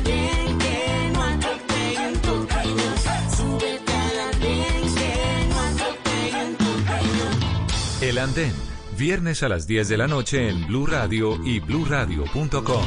[0.06, 2.47] Que no atropellen tu.
[3.36, 3.93] Súbete
[4.30, 6.58] andén que no atropellen.
[8.02, 8.54] El Andén,
[8.99, 12.83] Viernes a las 10 de la noche en Blue Radio y bluradio.com.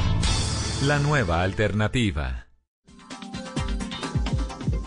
[0.86, 2.48] La nueva alternativa.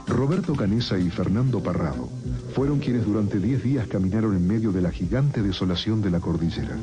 [0.06, 2.10] Roberto Canesa y Fernando Parrado
[2.54, 6.78] fueron quienes durante 10 días caminaron en medio de la gigante desolación de la cordillera.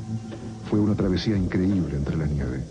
[0.68, 2.64] Fue una travesía increíble entre la nieve,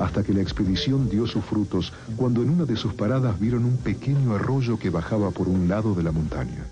[0.00, 3.76] hasta que la expedición dio sus frutos cuando en una de sus paradas vieron un
[3.76, 6.64] pequeño arroyo que bajaba por un lado de la montaña.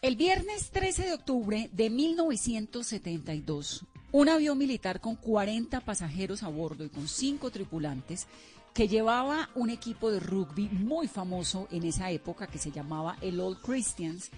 [0.00, 6.84] El viernes 13 de octubre de 1972, un avión militar con 40 pasajeros a bordo
[6.84, 8.28] y con 5 tripulantes
[8.72, 13.40] que llevaba un equipo de rugby muy famoso en esa época que se llamaba el
[13.40, 14.30] Old Christians,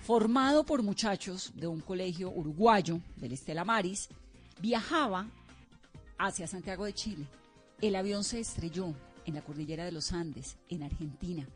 [0.00, 4.08] formado por muchachos de un colegio uruguayo del Estela Maris,
[4.62, 5.28] viajaba
[6.16, 7.26] hacia Santiago de Chile.
[7.82, 8.94] El avión se estrelló
[9.26, 11.46] en la cordillera de los Andes, en Argentina.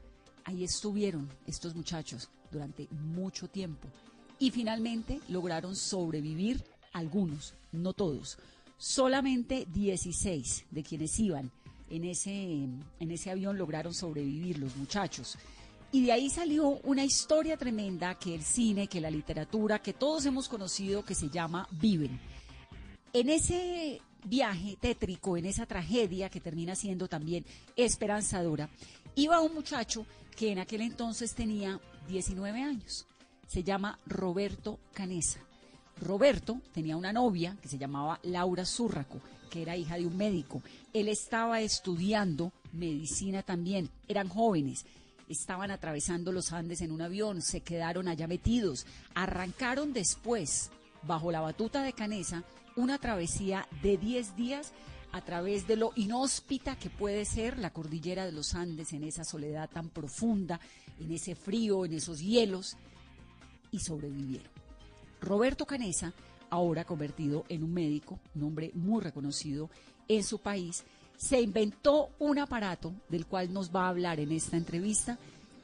[0.44, 3.88] Ahí estuvieron estos muchachos durante mucho tiempo
[4.38, 8.38] y finalmente lograron sobrevivir algunos, no todos.
[8.78, 11.50] Solamente 16 de quienes iban
[11.90, 15.36] en ese, en ese avión lograron sobrevivir los muchachos.
[15.92, 20.26] Y de ahí salió una historia tremenda que el cine, que la literatura, que todos
[20.26, 22.18] hemos conocido, que se llama Viven.
[23.12, 27.44] En ese viaje tétrico, en esa tragedia que termina siendo también
[27.76, 28.68] esperanzadora,
[29.14, 30.04] iba un muchacho
[30.36, 33.06] que en aquel entonces tenía 19 años.
[33.46, 35.40] Se llama Roberto Canesa.
[36.00, 40.62] Roberto tenía una novia que se llamaba Laura Zúrraco, que era hija de un médico.
[40.92, 43.90] Él estaba estudiando medicina también.
[44.08, 44.84] Eran jóvenes.
[45.28, 48.86] Estaban atravesando los Andes en un avión, se quedaron allá metidos.
[49.14, 50.70] Arrancaron después,
[51.02, 52.44] bajo la batuta de Canesa,
[52.76, 54.72] una travesía de 10 días
[55.14, 59.22] a través de lo inhóspita que puede ser la cordillera de los Andes en esa
[59.22, 60.58] soledad tan profunda,
[60.98, 62.76] en ese frío, en esos hielos,
[63.70, 64.50] y sobrevivieron.
[65.20, 66.12] Roberto Canesa,
[66.50, 69.70] ahora convertido en un médico, un hombre muy reconocido
[70.08, 70.82] en su país,
[71.16, 75.16] se inventó un aparato del cual nos va a hablar en esta entrevista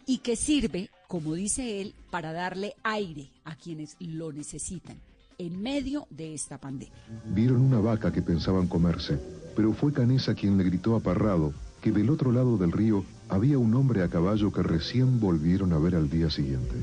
[0.06, 5.09] y que sirve, como dice él, para darle aire a quienes lo necesitan
[5.40, 6.92] en medio de esta pandemia.
[7.34, 9.18] Vieron una vaca que pensaban comerse,
[9.56, 13.58] pero fue Canesa quien le gritó a Parrado que del otro lado del río había
[13.58, 16.74] un hombre a caballo que recién volvieron a ver al día siguiente.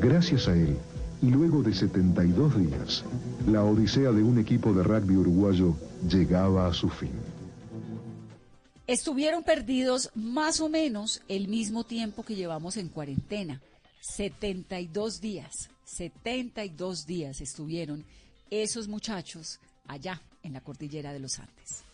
[0.00, 0.76] Gracias a él,
[1.22, 3.04] y luego de 72 días,
[3.46, 5.76] la odisea de un equipo de rugby uruguayo
[6.10, 7.31] llegaba a su fin.
[8.88, 13.60] Estuvieron perdidos más o menos el mismo tiempo que llevamos en cuarentena.
[14.00, 18.04] 72 días, 72 días estuvieron
[18.50, 21.84] esos muchachos allá en la cordillera de los Andes.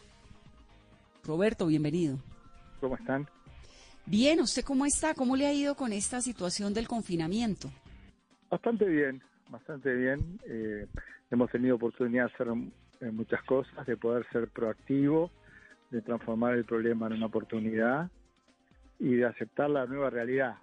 [1.25, 2.19] Roberto, bienvenido.
[2.81, 3.29] ¿Cómo están?
[4.07, 5.13] Bien, ¿usted cómo está?
[5.13, 7.71] ¿Cómo le ha ido con esta situación del confinamiento?
[8.49, 10.41] Bastante bien, bastante bien.
[10.47, 10.87] Eh,
[11.31, 12.49] hemos tenido oportunidad de hacer
[13.03, 15.31] eh, muchas cosas, de poder ser proactivo,
[15.91, 18.11] de transformar el problema en una oportunidad
[18.99, 20.57] y de aceptar la nueva realidad.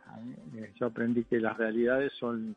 [0.55, 2.55] Eh, yo aprendí que las realidades son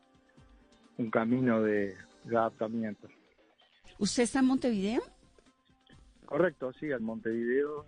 [0.97, 3.07] un camino de, de adaptamiento.
[3.97, 5.01] ¿Usted está en Montevideo?
[6.25, 7.85] Correcto, sí, al Montevideo.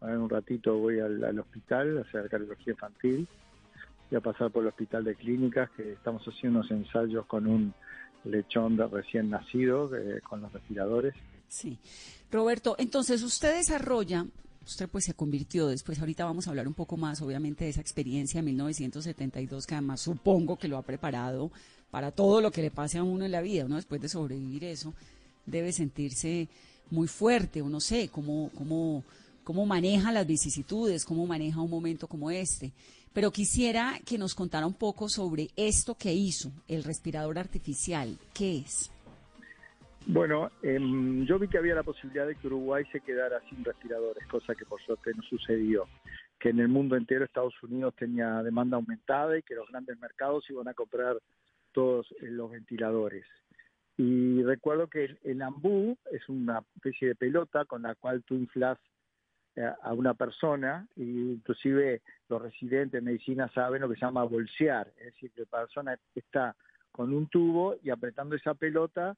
[0.00, 3.26] Ahora en un ratito voy al, al hospital a hacer cardiología infantil
[4.10, 7.74] y a pasar por el hospital de clínicas que estamos haciendo unos ensayos con un
[8.24, 11.14] lechón de recién nacido eh, con los respiradores.
[11.48, 11.78] Sí.
[12.30, 14.26] Roberto, entonces usted desarrolla,
[14.66, 17.80] usted pues se convirtió después, ahorita vamos a hablar un poco más obviamente de esa
[17.80, 21.50] experiencia de 1972 que además supongo que lo ha preparado
[21.90, 24.64] para todo lo que le pase a uno en la vida, uno después de sobrevivir
[24.64, 24.92] eso
[25.46, 26.48] debe sentirse
[26.90, 29.04] muy fuerte, o no sé, cómo, cómo,
[29.44, 32.72] cómo maneja las vicisitudes, cómo maneja un momento como este.
[33.12, 38.18] Pero quisiera que nos contara un poco sobre esto que hizo, el respirador artificial.
[38.32, 38.90] ¿Qué es?
[40.10, 44.26] Bueno, em, yo vi que había la posibilidad de que Uruguay se quedara sin respiradores,
[44.26, 45.86] cosa que por suerte no sucedió.
[46.40, 50.48] Que en el mundo entero Estados Unidos tenía demanda aumentada y que los grandes mercados
[50.48, 51.18] iban a comprar
[51.72, 53.26] todos eh, los ventiladores.
[53.98, 58.34] Y recuerdo que el, el ambú es una especie de pelota con la cual tú
[58.34, 58.78] inflas
[59.56, 64.24] eh, a una persona, y inclusive los residentes en medicina saben lo que se llama
[64.24, 66.56] bolsear, es decir, que la persona está
[66.92, 69.14] con un tubo y apretando esa pelota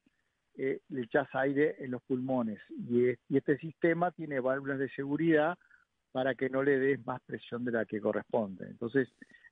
[0.56, 2.60] eh, le echas aire en los pulmones.
[2.88, 5.58] Y, es- y este sistema tiene válvulas de seguridad
[6.12, 8.66] para que no le des más presión de la que corresponde.
[8.66, 9.08] Entonces,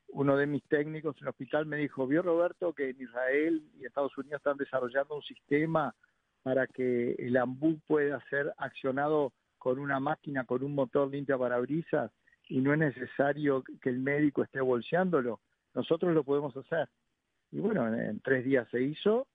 [0.09, 3.85] uno de mis técnicos en el hospital me dijo, vio Roberto que en Israel y
[3.85, 5.95] Estados Unidos están desarrollando un sistema
[6.43, 12.11] para que el ambú pueda ser accionado con una máquina, con un motor limpia parabrisas
[12.49, 15.41] y no es necesario que el médico esté bolseándolo.
[15.75, 16.89] Nosotros lo podemos hacer.
[17.53, 19.27] Y bueno, en, en tres días se hizo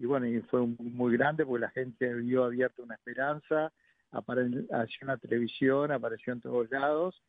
[0.00, 3.70] y bueno, y fue muy grande porque la gente vio abierta una esperanza,
[4.12, 7.22] apareció en la televisión, apareció en todos lados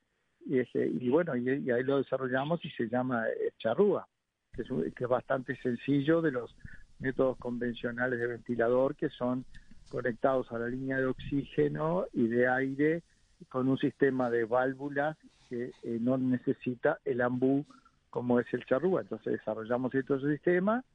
[0.46, 4.08] y, ese, y bueno, y, ahí lo desarrollamos y se llama eh, charrúa,
[4.54, 6.56] que es, que es bastante sencillo de los
[7.00, 9.44] métodos convencionales de ventilador que son
[9.90, 13.04] conectados a la línea de oxígeno y de aire
[13.50, 15.18] con un sistema de válvulas
[15.50, 17.66] que eh, no necesita el ambú
[18.10, 19.02] como es el charrúa.
[19.02, 20.86] Entonces desarrollamos este sistema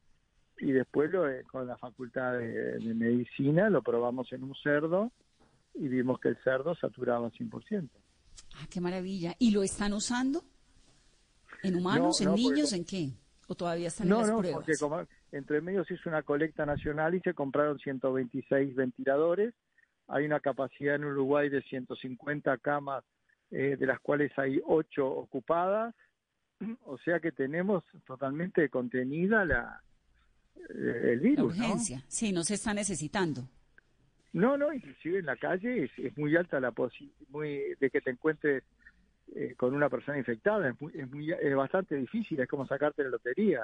[0.59, 5.11] y después lo, eh, con la facultad de, de medicina lo probamos en un cerdo
[5.73, 7.89] y vimos que el cerdo saturaba 100%.
[8.55, 9.35] Ah, qué maravilla.
[9.39, 10.43] ¿Y lo están usando?
[11.63, 13.09] ¿En humanos, No, en no, niños, en qué?
[13.47, 14.55] ¿O todavía están en No, las no, pruebas?
[14.65, 15.01] porque como
[15.31, 19.53] entre medio se hizo una colecta nacional y se compraron 126 ventiladores.
[20.07, 23.03] Hay una capacidad en Uruguay de 150 camas,
[23.51, 25.93] eh, de las cuales hay 8 ocupadas.
[26.85, 29.79] O sea que tenemos totalmente contenida la,
[30.69, 31.57] eh, el La virus.
[31.57, 31.63] ¿no?
[31.65, 32.03] urgencia.
[32.07, 33.47] Sí, no se está necesitando.
[34.33, 38.11] No, no, inclusive en la calle es, es muy alta la posibilidad de que te
[38.11, 38.63] encuentres
[39.35, 40.69] eh, con una persona infectada.
[40.69, 43.61] Es, muy, es, muy- es bastante difícil, es como sacarte la lotería.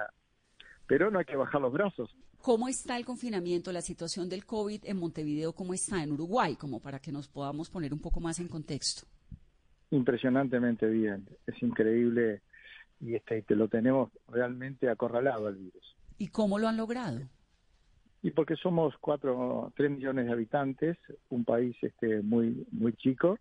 [0.86, 2.14] Pero no hay que bajar los brazos.
[2.42, 5.54] ¿Cómo está el confinamiento, la situación del COVID en Montevideo?
[5.54, 6.56] ¿Cómo está en Uruguay?
[6.56, 9.06] Como para que nos podamos poner un poco más en contexto.
[9.90, 11.26] Impresionantemente bien.
[11.46, 12.42] Es increíble
[13.00, 15.93] y este, te lo tenemos realmente acorralado al virus.
[16.18, 17.20] ¿Y cómo lo han logrado?
[18.22, 20.96] Y porque somos cuatro, tres millones de habitantes,
[21.28, 23.38] un país este, muy, muy chico,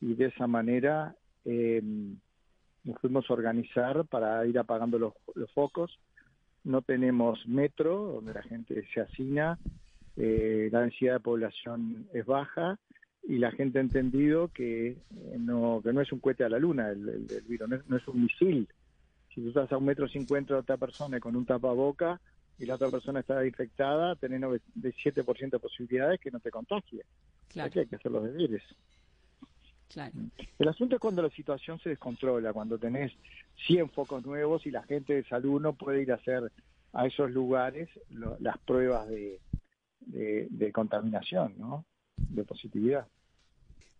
[0.00, 1.82] y de esa manera eh,
[2.84, 5.14] nos fuimos a organizar para ir apagando los,
[5.54, 5.98] focos.
[6.62, 9.58] No tenemos metro donde la gente se hacina,
[10.16, 12.78] eh, la densidad de población es baja
[13.26, 14.96] y la gente ha entendido que, eh,
[15.38, 18.06] no, que no es un cohete a la luna el, el- el virus, no es
[18.08, 18.68] un misil.
[19.40, 22.20] Si tú estás a un metro cincuenta de otra persona con un tapaboca
[22.58, 27.04] y la otra persona está infectada, tenés 97% de posibilidades que no te contagie.
[27.48, 27.66] Claro.
[27.68, 28.62] Así que hay que hacer los deberes.
[29.88, 30.12] Claro.
[30.58, 33.12] El asunto es cuando la situación se descontrola, cuando tenés
[33.66, 36.52] 100 focos nuevos y la gente de salud no puede ir a hacer
[36.92, 39.40] a esos lugares lo- las pruebas de,
[40.00, 41.86] de, de contaminación, ¿no?
[42.18, 43.08] De positividad.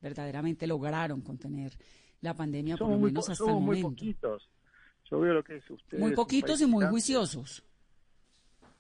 [0.03, 1.73] Verdaderamente lograron contener
[2.21, 3.89] la pandemia, por lo menos hasta el somos muy momento.
[4.03, 4.49] poquitos.
[5.11, 5.99] Yo veo lo que es usted.
[5.99, 7.65] Muy poquitos y muy juiciosos.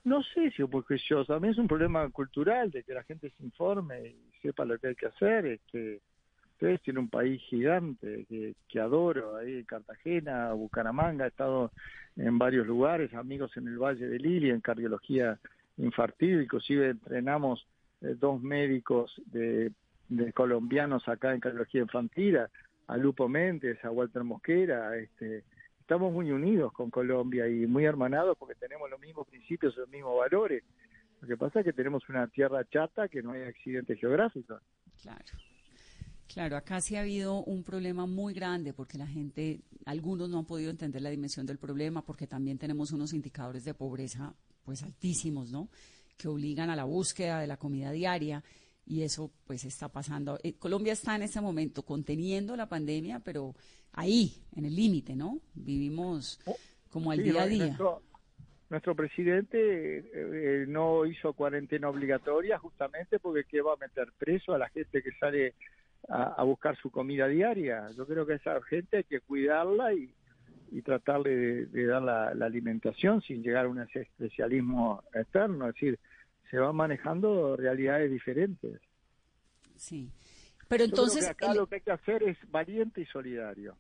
[0.05, 1.35] No sé si es muy juicioso.
[1.35, 4.79] A mí es un problema cultural de que la gente se informe y sepa lo
[4.79, 5.47] que hay que hacer.
[5.47, 6.01] Este,
[6.53, 11.73] ustedes tienen un país gigante que, que adoro, ahí Cartagena, Bucaramanga, he estado
[12.17, 15.39] en varios lugares, amigos en el Valle de Lili, en cardiología
[15.79, 17.67] infantil, inclusive entrenamos
[18.03, 19.73] eh, dos médicos de,
[20.09, 22.51] de colombianos acá en cardiología infantil, a,
[22.89, 25.45] a Lupo Méndez, a Walter Mosquera, este,
[25.91, 30.17] estamos muy unidos con Colombia y muy hermanados porque tenemos los mismos principios, los mismos
[30.19, 30.63] valores.
[31.21, 34.63] Lo que pasa es que tenemos una tierra chata que no hay accidentes geográficos.
[35.03, 35.25] Claro.
[36.33, 40.47] Claro, acá sí ha habido un problema muy grande porque la gente, algunos no han
[40.47, 44.33] podido entender la dimensión del problema porque también tenemos unos indicadores de pobreza
[44.63, 45.71] pues altísimos, ¿no?
[46.17, 48.45] Que obligan a la búsqueda de la comida diaria
[48.91, 50.39] y eso pues está pasando.
[50.43, 53.55] Eh, Colombia está en este momento conteniendo la pandemia, pero
[53.93, 55.39] ahí, en el límite, ¿no?
[55.55, 56.41] Vivimos
[56.91, 57.67] como al Sí, día a día.
[57.67, 58.03] Nuestro,
[58.69, 59.59] nuestro presidente
[59.99, 64.69] eh, eh, no hizo cuarentena obligatoria justamente porque que va a meter preso a la
[64.71, 65.55] gente que sale
[66.09, 67.87] a, a buscar su comida diaria.
[67.97, 70.13] Yo creo que a esa gente hay que cuidarla y,
[70.73, 75.69] y tratarle de, de dar la, la alimentación sin llegar a un especialismo eterno.
[75.69, 76.01] Es decir,
[76.51, 78.81] se van manejando realidades diferentes.
[79.77, 80.11] Sí.
[80.69, 83.07] Pero Yo creo entonces, que acá el- lo que hay que hacer es valiente y
[83.07, 83.77] solidario.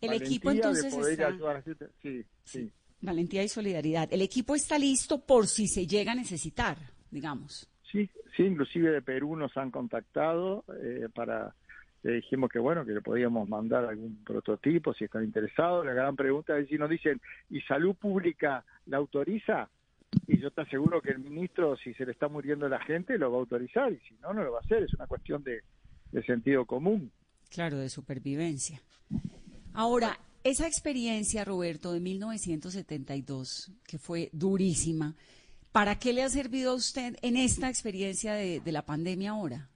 [0.00, 1.86] El Valentía equipo entonces está- ayudar gente.
[2.02, 2.72] Sí, sí.
[3.00, 4.12] valentía y solidaridad.
[4.12, 6.76] El equipo está listo por si se llega a necesitar,
[7.10, 7.68] digamos.
[7.92, 11.54] Sí, sí, inclusive de Perú nos han contactado eh, para,
[12.02, 15.86] le dijimos que bueno, que le podíamos mandar algún prototipo si están interesados.
[15.86, 19.70] La gran pregunta es si nos dicen, ¿y salud pública la autoriza?
[20.26, 23.30] Y yo te aseguro que el ministro, si se le está muriendo la gente, lo
[23.30, 24.82] va a autorizar, y si no, no lo va a hacer.
[24.82, 25.62] Es una cuestión de,
[26.12, 27.10] de sentido común.
[27.50, 28.80] Claro, de supervivencia.
[29.72, 35.14] Ahora, esa experiencia, Roberto, de 1972, que fue durísima,
[35.72, 39.68] ¿para qué le ha servido a usted en esta experiencia de, de la pandemia ahora?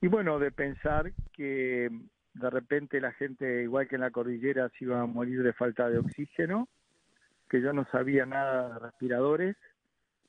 [0.00, 1.90] Y bueno, de pensar que
[2.34, 5.88] de repente la gente, igual que en la cordillera, se iba a morir de falta
[5.88, 6.68] de oxígeno,
[7.48, 9.56] que yo no sabía nada de respiradores,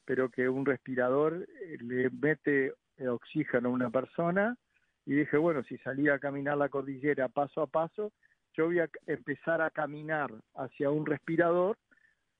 [0.05, 2.73] pero que un respirador eh, le mete
[3.07, 4.57] oxígeno a una persona
[5.05, 8.11] y dije, bueno, si salía a caminar la cordillera paso a paso,
[8.53, 11.77] yo voy a empezar a caminar hacia un respirador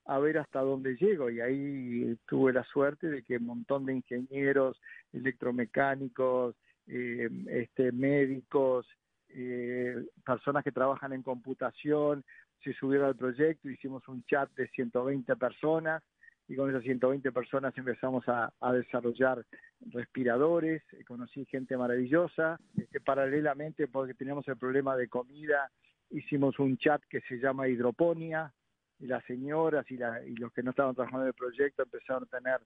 [0.06, 3.94] a ver hasta dónde llego y ahí tuve la suerte de que un montón de
[3.94, 4.80] ingenieros,
[5.12, 6.56] electromecánicos,
[6.86, 8.86] eh, este, médicos,
[9.28, 12.24] eh, personas que trabajan en computación,
[12.62, 16.02] se subieron al proyecto, hicimos un chat de 120 personas
[16.48, 19.44] y con esas 120 personas empezamos a, desarrollar
[19.92, 25.70] respiradores, eh, conocí gente maravillosa, este, paralelamente porque teníamos el problema de comida,
[26.10, 28.52] hicimos un chat que se llama hidroponía,
[28.98, 32.24] y las señoras y, la- y los que no estaban trabajando en el proyecto empezaron
[32.24, 32.60] a tener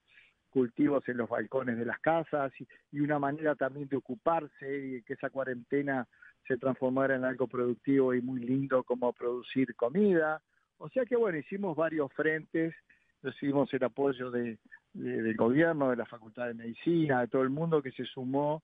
[0.50, 5.02] cultivos en los balcones de las casas y, y una manera también de ocuparse y
[5.02, 6.06] que esa cuarentena
[6.46, 10.40] se transformara en algo productivo y muy lindo como producir comida.
[10.78, 12.74] O sea que bueno, hicimos varios frentes,
[13.22, 14.58] recibimos el apoyo de,
[14.92, 18.62] de- del gobierno, de la Facultad de Medicina, de todo el mundo que se sumó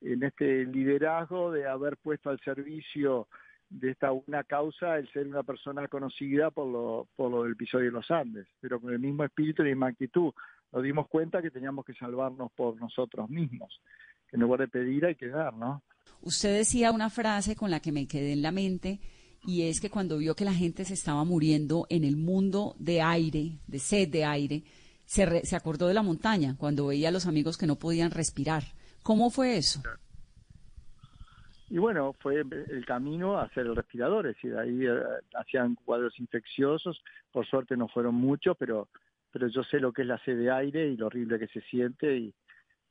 [0.00, 3.28] en este liderazgo de haber puesto al servicio
[3.70, 7.86] de esta una causa el ser una persona conocida por lo, por lo del episodio
[7.86, 10.32] de los Andes, pero con el mismo espíritu y la misma actitud.
[10.72, 13.80] Nos dimos cuenta que teníamos que salvarnos por nosotros mismos,
[14.28, 15.82] que en lugar de pedir hay que dar, ¿no?
[16.22, 19.00] Usted decía una frase con la que me quedé en la mente
[19.44, 23.02] y es que cuando vio que la gente se estaba muriendo en el mundo de
[23.02, 24.62] aire, de sed de aire,
[25.04, 28.12] se, re- se acordó de la montaña cuando veía a los amigos que no podían
[28.12, 28.62] respirar.
[29.02, 29.82] ¿Cómo fue eso?
[31.68, 35.00] Y bueno, fue el camino a hacer el respirador, es decir, ahí eh,
[35.34, 37.02] hacían cuadros infecciosos,
[37.32, 38.88] por suerte no fueron muchos, pero,
[39.32, 41.62] pero yo sé lo que es la sed de aire y lo horrible que se
[41.62, 42.34] siente y,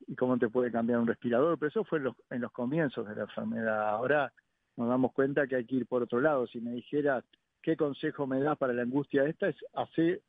[0.08, 3.08] y cómo te puede cambiar un respirador, pero eso fue en los, en los comienzos
[3.08, 3.90] de la enfermedad.
[3.90, 4.32] Ahora
[4.78, 6.48] nos damos cuenta que hay que ir por otro lado.
[6.48, 7.24] Si me dijeras
[7.62, 10.22] qué consejo me das para la angustia esta, es hacer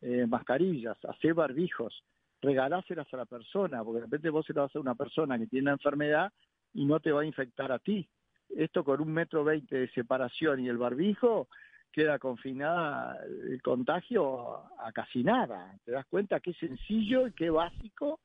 [0.00, 2.04] eh, mascarillas, hacer barbijos,
[2.40, 5.46] regaláselas a la persona, porque de repente vos se lo vas a una persona que
[5.46, 6.32] tiene una enfermedad
[6.72, 8.08] y no te va a infectar a ti.
[8.48, 11.48] Esto con un metro veinte de separación y el barbijo
[11.92, 15.74] queda confinada el contagio a casi nada.
[15.84, 18.20] ¿Te das cuenta qué sencillo y qué básico?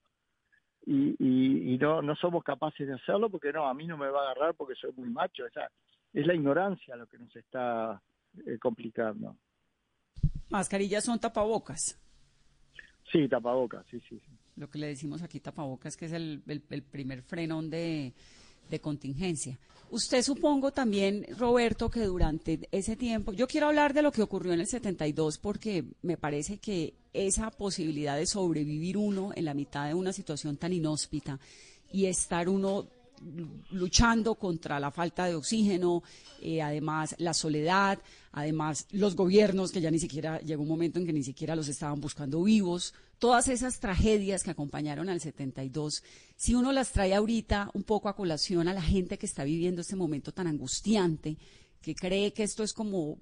[0.85, 4.09] Y, y, y no, no somos capaces de hacerlo porque no, a mí no me
[4.09, 5.45] va a agarrar porque soy muy macho.
[5.45, 5.69] Esa,
[6.13, 8.01] es la ignorancia lo que nos está
[8.45, 9.37] eh, complicando.
[10.49, 11.99] Mascarillas son tapabocas.
[13.11, 14.19] Sí, tapabocas, sí, sí.
[14.19, 14.31] sí.
[14.55, 18.13] Lo que le decimos aquí tapabocas, que es el, el- el primer frenón de,
[18.69, 19.59] de contingencia.
[19.89, 24.53] Usted supongo también, Roberto, que durante ese tiempo, yo quiero hablar de lo que ocurrió
[24.53, 29.87] en el 72 porque me parece que esa posibilidad de sobrevivir uno en la mitad
[29.87, 31.39] de una situación tan inhóspita
[31.91, 32.87] y estar uno
[33.71, 36.03] luchando contra la falta de oxígeno,
[36.41, 37.99] eh, además la soledad,
[38.31, 41.67] además los gobiernos que ya ni siquiera llegó un momento en que ni siquiera los
[41.67, 46.03] estaban buscando vivos, todas esas tragedias que acompañaron al 72,
[46.35, 49.81] si uno las trae ahorita un poco a colación a la gente que está viviendo
[49.81, 51.37] este momento tan angustiante,
[51.81, 53.17] que cree que esto es como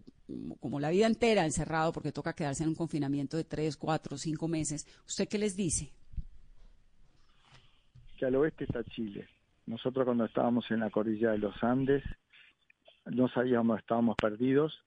[0.62, 4.48] como la vida entera encerrado porque toca quedarse en un confinamiento de tres, cuatro, cinco
[4.48, 5.92] meses, ¿usted qué les dice?
[8.22, 9.28] que al oeste está Chile.
[9.72, 12.04] Nosotros cuando estábamos en la cordillera de los Andes,
[13.06, 14.84] no sabíamos, estábamos perdidos,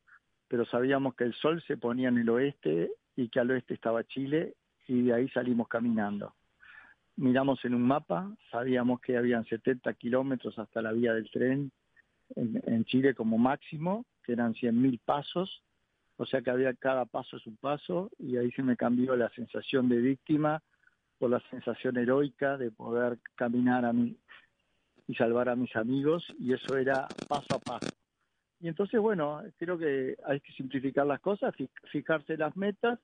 [0.46, 4.04] pero sabíamos que el sol se ponía en el oeste y que al oeste estaba
[4.04, 4.52] Chile
[4.86, 6.34] y de ahí salimos caminando.
[7.16, 11.72] Miramos en un mapa, sabíamos que habían 70 kilómetros hasta la vía del tren
[12.36, 15.62] en, en Chile como máximo, que eran 100.000 pasos,
[16.18, 19.30] o sea que había cada paso es un paso y ahí se me cambió la
[19.30, 20.62] sensación de víctima
[21.18, 24.18] por la sensación heroica de poder caminar a mí
[25.06, 27.86] y salvar a mis amigos y eso era paso a paso.
[28.60, 32.98] Y entonces, bueno, creo que hay que simplificar las cosas, fi- fijarse las metas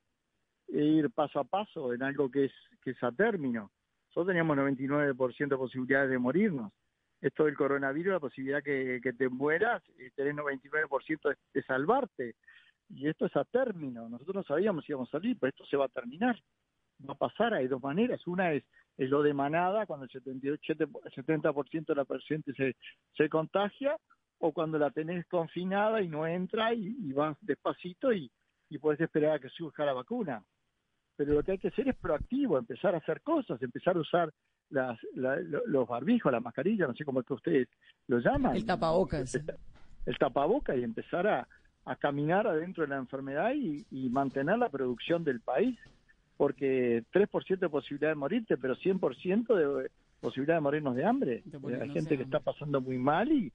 [0.69, 3.71] e ir paso a paso en algo que es, que es a término.
[4.09, 6.73] Nosotros teníamos 99% de posibilidades de morirnos.
[7.21, 12.35] Esto del coronavirus, la posibilidad que, que te mueras, eh, tenés 99% de, de salvarte.
[12.89, 14.09] Y esto es a término.
[14.09, 16.41] Nosotros no sabíamos si íbamos a salir, pero esto se va a terminar
[17.09, 18.27] va a pasar, hay dos maneras.
[18.27, 18.65] Una es
[19.09, 22.77] lo de manada, cuando el 78, 70% de la paciente se,
[23.17, 23.97] se contagia,
[24.39, 28.31] o cuando la tenés confinada y no entra y, y vas despacito y,
[28.69, 30.43] y puedes esperar a que surja la vacuna.
[31.17, 34.33] Pero lo que hay que hacer es proactivo, empezar a hacer cosas, empezar a usar
[34.71, 37.69] las, la- lo- los barbijos, la mascarilla, no sé cómo es que ustedes
[38.07, 38.57] lo llaman.
[38.57, 39.35] El tapabocas.
[40.07, 41.49] El tapaboca y empezar a,
[41.85, 45.79] a caminar adentro de la enfermedad y, y mantener la producción del país
[46.41, 49.91] porque 3% de posibilidad de morirte, pero 100% de
[50.23, 51.43] posibilidad de morirnos de hambre.
[51.45, 52.39] De Hay morirnos gente de que hambre.
[52.39, 53.53] está pasando muy mal y,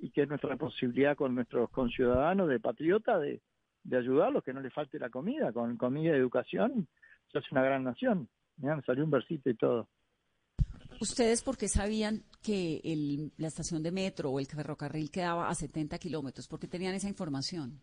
[0.00, 3.40] y que es nuestra posibilidad con nuestros conciudadanos de patriota de,
[3.84, 5.52] de ayudarlos, que no les falte la comida.
[5.52, 6.88] Con comida y educación
[7.30, 8.28] se hace una gran nación.
[8.56, 9.86] Mirá, me salió un versito y todo.
[11.00, 15.54] ¿Ustedes por qué sabían que el- la estación de metro o el ferrocarril quedaba a
[15.54, 16.48] 70 kilómetros?
[16.48, 17.78] ¿Por qué tenían esa información?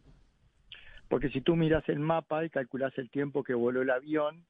[1.12, 4.46] Porque si tú miras el mapa y calculas el tiempo que voló el avión,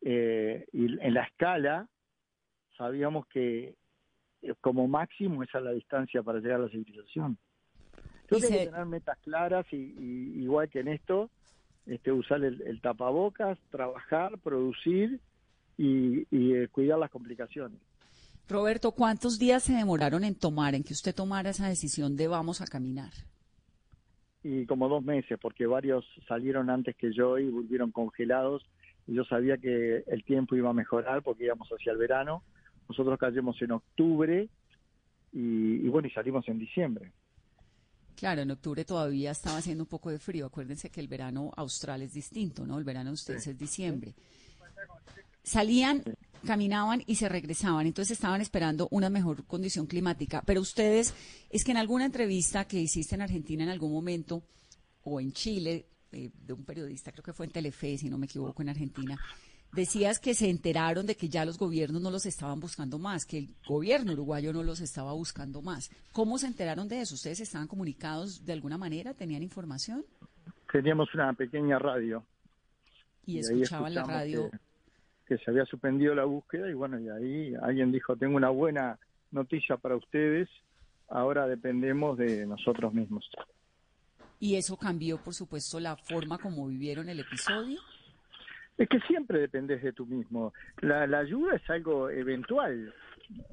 [0.00, 1.88] eh, y en la escala
[2.76, 3.74] sabíamos que
[4.42, 7.36] eh, como máximo esa es la distancia para llegar a la civilización.
[8.22, 11.30] Entonces hay que tener metas claras y, y igual que en esto,
[11.86, 15.18] este, usar el, el tapabocas, trabajar, producir
[15.76, 17.80] y, y, eh, cuidar las complicaciones.
[18.48, 22.60] Roberto, ¿cuántos días se demoraron en tomar, en que usted tomara esa decisión de vamos
[22.60, 23.10] a caminar?
[24.42, 28.64] Y como dos meses, porque varios salieron antes que yo y volvieron congelados.
[29.06, 32.42] Y yo sabía que el tiempo iba a mejorar porque íbamos hacia el verano.
[32.88, 34.48] Nosotros cayemos en octubre
[35.32, 37.12] y, y bueno, y salimos en diciembre.
[38.18, 40.46] Claro, en octubre todavía estaba haciendo un poco de frío.
[40.46, 42.76] Acuérdense que el verano austral es distinto, ¿no?
[42.76, 44.14] El verano de ustedes es diciembre.
[45.44, 46.02] Salían,
[46.46, 50.42] caminaban y se regresaban, entonces estaban esperando una mejor condición climática.
[50.44, 51.14] Pero ustedes,
[51.50, 54.42] es que en alguna entrevista que hiciste en Argentina en algún momento,
[55.04, 58.26] o en Chile, eh, de un periodista, creo que fue en Telefe, si no me
[58.26, 59.18] equivoco, en Argentina,
[59.72, 63.38] decías que se enteraron de que ya los gobiernos no los estaban buscando más, que
[63.38, 65.90] el gobierno uruguayo no los estaba buscando más.
[66.12, 67.14] ¿Cómo se enteraron de eso?
[67.14, 69.14] ¿Ustedes estaban comunicados de alguna manera?
[69.14, 70.04] ¿Tenían información?
[70.72, 72.24] Teníamos una pequeña radio.
[73.26, 74.50] Y, escuchaban la radio.
[74.50, 74.58] Que,
[75.28, 78.98] que se había suspendido la búsqueda y bueno, y ahí alguien dijo, tengo una buena
[79.30, 80.48] noticia para ustedes,
[81.08, 83.30] ahora dependemos de nosotros mismos.
[84.40, 87.78] Y eso cambió, por supuesto, la forma como vivieron el episodio.
[88.78, 90.54] Es que siempre dependes de tú mismo.
[90.80, 92.94] La, la ayuda es algo eventual.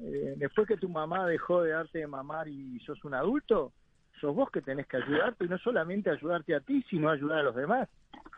[0.00, 3.72] Eh, después que tu mamá dejó de darte de mamar y sos un adulto,
[4.20, 7.42] sos vos que tenés que ayudarte y no solamente ayudarte a ti, sino ayudar a
[7.42, 7.88] los demás.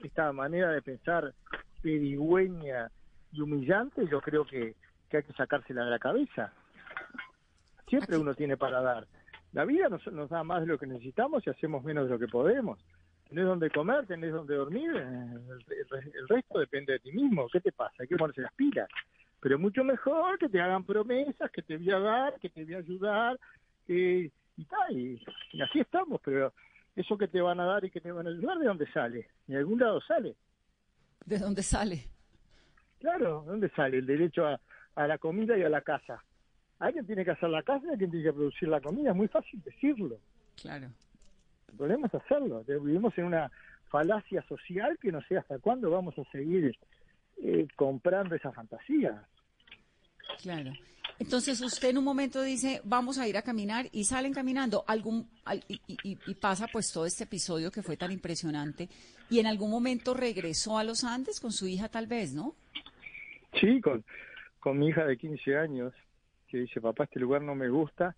[0.03, 1.35] Esta manera de pensar
[1.83, 2.91] pedigüeña
[3.33, 4.75] y humillante, yo creo que,
[5.09, 6.53] que hay que sacársela de la cabeza.
[7.89, 9.07] Siempre uno tiene para dar.
[9.53, 12.19] La vida nos, nos da más de lo que necesitamos y hacemos menos de lo
[12.19, 12.79] que podemos
[13.29, 17.47] tenés donde comer, tenés donde dormir, eh, el, el- el resto depende de ti mismo.
[17.53, 17.95] ¿Qué te pasa?
[17.99, 18.89] Hay que ponerse las pilas.
[19.41, 22.73] Pero mucho mejor que te hagan promesas, que te voy a dar, que te voy
[22.73, 23.39] a ayudar,
[23.87, 25.23] que- y tal, y,
[25.53, 26.55] y así estamos, pero
[26.97, 29.29] eso que te van a dar y que te van a ayudar, ¿de dónde sale?
[29.47, 30.35] De algún lado sale.
[31.27, 32.09] ¿De dónde sale?
[33.01, 33.99] Claro, ¿de dónde sale?
[33.99, 34.61] El derecho a,
[34.97, 36.23] a la comida y a la casa.
[36.81, 39.29] Alguien tiene que hacer la casa y alguien tiene que producir la comida, es muy
[39.29, 40.19] fácil decirlo.
[40.61, 40.89] Claro.
[41.69, 42.65] El problema es hacerlo.
[42.67, 43.51] Vivimos en una
[43.89, 46.77] falacia social que no sé hasta cuándo vamos a seguir
[47.43, 49.25] eh, comprando esa fantasía.
[50.43, 50.73] Claro.
[51.19, 54.85] Entonces usted en un momento dice, vamos a ir a caminar y salen caminando.
[54.87, 58.89] Algún, al- y, y- y pasa pues todo este episodio que fue tan impresionante.
[59.31, 62.55] Y en algún momento regresó a los Andes con su hija tal vez, ¿no?
[63.55, 64.05] Sí, con,
[64.61, 65.93] con mi hija de 15 años,
[66.49, 68.17] que dice, papá, este lugar no me gusta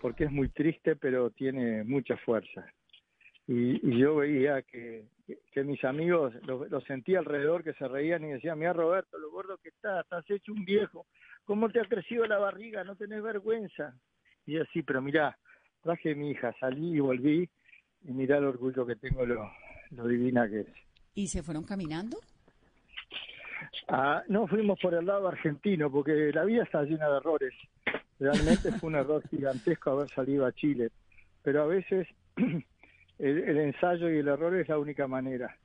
[0.00, 2.66] porque es muy triste, pero tiene mucha fuerza.
[3.46, 5.06] Y, y yo veía que,
[5.52, 9.30] que mis amigos los los sentía alrededor que se reían y decían, mira Roberto, lo
[9.30, 11.06] gordo que estás, estás hecho un viejo,
[11.44, 12.84] ¿cómo te ha crecido la barriga?
[12.84, 13.94] No tenés vergüenza.
[14.46, 15.38] Y yo, sí, pero mira,
[15.82, 17.48] traje a mi hija, salí y volví,
[18.02, 19.50] y mirá el orgullo que tengo, lo,
[19.90, 20.68] lo divina que es.
[21.14, 22.18] ¿Y se fueron caminando?
[23.88, 27.54] Ah, no fuimos por el lado argentino, porque la vida está llena de errores.
[28.18, 30.90] Realmente fue un error gigantesco haber salido a Chile.
[31.42, 32.64] Pero a veces el,
[33.18, 35.56] el ensayo y el error es la única manera.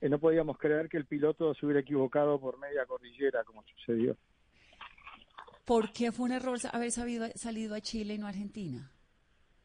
[0.00, 4.16] Eh, no podíamos creer que el piloto se hubiera equivocado por media cordillera, como sucedió.
[5.64, 8.90] ¿Por qué fue un error haber sabido, salido a Chile y no a Argentina?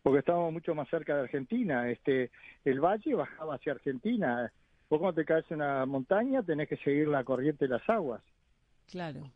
[0.03, 1.89] Porque estábamos mucho más cerca de Argentina.
[1.89, 2.31] Este,
[2.63, 4.51] el valle bajaba hacia Argentina.
[4.89, 8.21] Vos cuando te caes en una montaña tenés que seguir la corriente de las aguas.
[8.87, 9.31] Claro.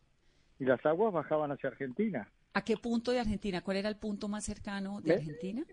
[0.58, 2.28] Y las aguas bajaban hacia Argentina.
[2.52, 3.60] ¿A qué punto de Argentina?
[3.62, 5.16] ¿Cuál era el punto más cercano de ¿Eh?
[5.16, 5.64] Argentina?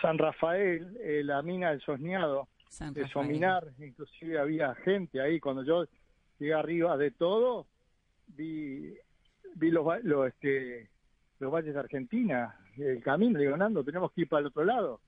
[0.00, 3.08] San Rafael, eh, la mina del Sosneado, San de.
[3.08, 5.40] Sominar, inclusive había gente ahí.
[5.40, 5.84] Cuando yo
[6.38, 7.66] llegué arriba de todo,
[8.28, 8.94] vi,
[9.56, 10.90] vi los, los, este,
[11.38, 14.64] los valles de Argentina, el camino, le digo, Nando, tenemos que ir para el otro
[14.64, 15.00] lado.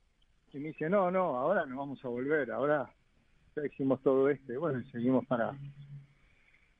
[0.53, 2.89] Y me dice, no, no, ahora nos vamos a volver, ahora
[3.57, 5.57] ya hicimos todo esto, y bueno, y seguimos para,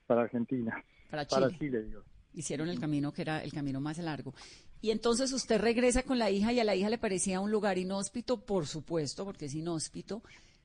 [0.07, 0.83] para Argentina.
[1.11, 1.83] Para Para Chile.
[1.83, 2.03] Digo.
[2.35, 4.35] Hicieron el camino que era el camino más largo.
[4.81, 7.79] Y entonces usted regresa con la hija y a la hija le parecía un lugar
[7.79, 10.23] inhóspito, por supuesto, porque es inhóspito,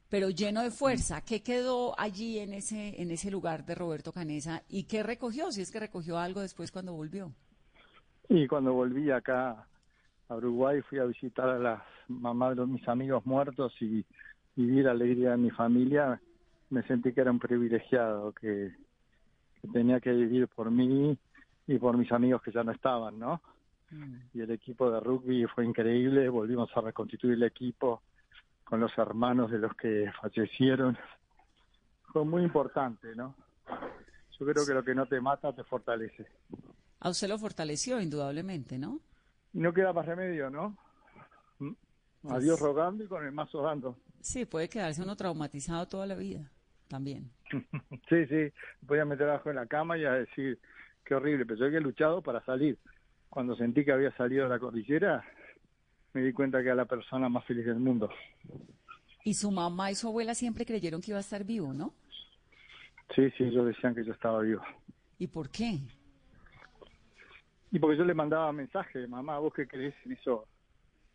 [0.10, 1.22] pero lleno de fuerza.
[1.22, 5.51] ¿Qué quedó allí en ese, en ese lugar de Roberto Canesa y qué recogió?
[5.51, 7.32] Si es que recogió algo después cuando volvió.
[8.28, 9.68] Y cuando volví acá
[10.28, 14.05] a Uruguay fui a visitar a las mamás de mis amigos muertos y
[14.60, 16.20] vivir la alegría de mi familia,
[16.70, 18.76] me sentí que era un privilegiado, que,
[19.62, 21.18] que tenía que vivir por mí
[21.66, 23.41] y por mis amigos que ya no estaban, ¿no?
[24.34, 28.03] Y el equipo de rugby fue increíble, volvimos a reconstituir el equipo
[28.64, 30.97] con los hermanos de los que fallecieron.
[32.12, 33.36] Fue muy importante, ¿no?
[34.38, 36.28] Yo creo que lo que no te mata te fortalece.
[36.99, 38.99] A usted lo fortaleció, indudablemente, ¿no?
[39.53, 40.78] Y no queda más remedio, ¿no?
[41.60, 41.74] Mm.
[42.30, 43.95] A Dios rogando y con el mazo dando.
[44.22, 46.51] Sí, puede quedarse uno traumatizado toda la vida,
[46.88, 47.32] también.
[48.09, 48.51] Sí, sí,
[48.82, 50.59] voy a meter abajo en la cama y a decir,
[51.05, 52.78] qué horrible, pero yo he luchado para salir.
[53.30, 55.24] Cuando sentí que había salido de la cordillera,
[56.13, 58.09] me di cuenta que era la persona más feliz del mundo.
[59.24, 61.93] Y su mamá y su abuela siempre creyeron que iba a estar vivo, ¿no?
[63.15, 64.61] Sí, sí, ellos decían que yo estaba vivo.
[65.17, 65.80] ¿Y por qué?
[67.72, 70.47] Y porque yo le mandaba mensajes, mamá, ¿vos qué crees en eso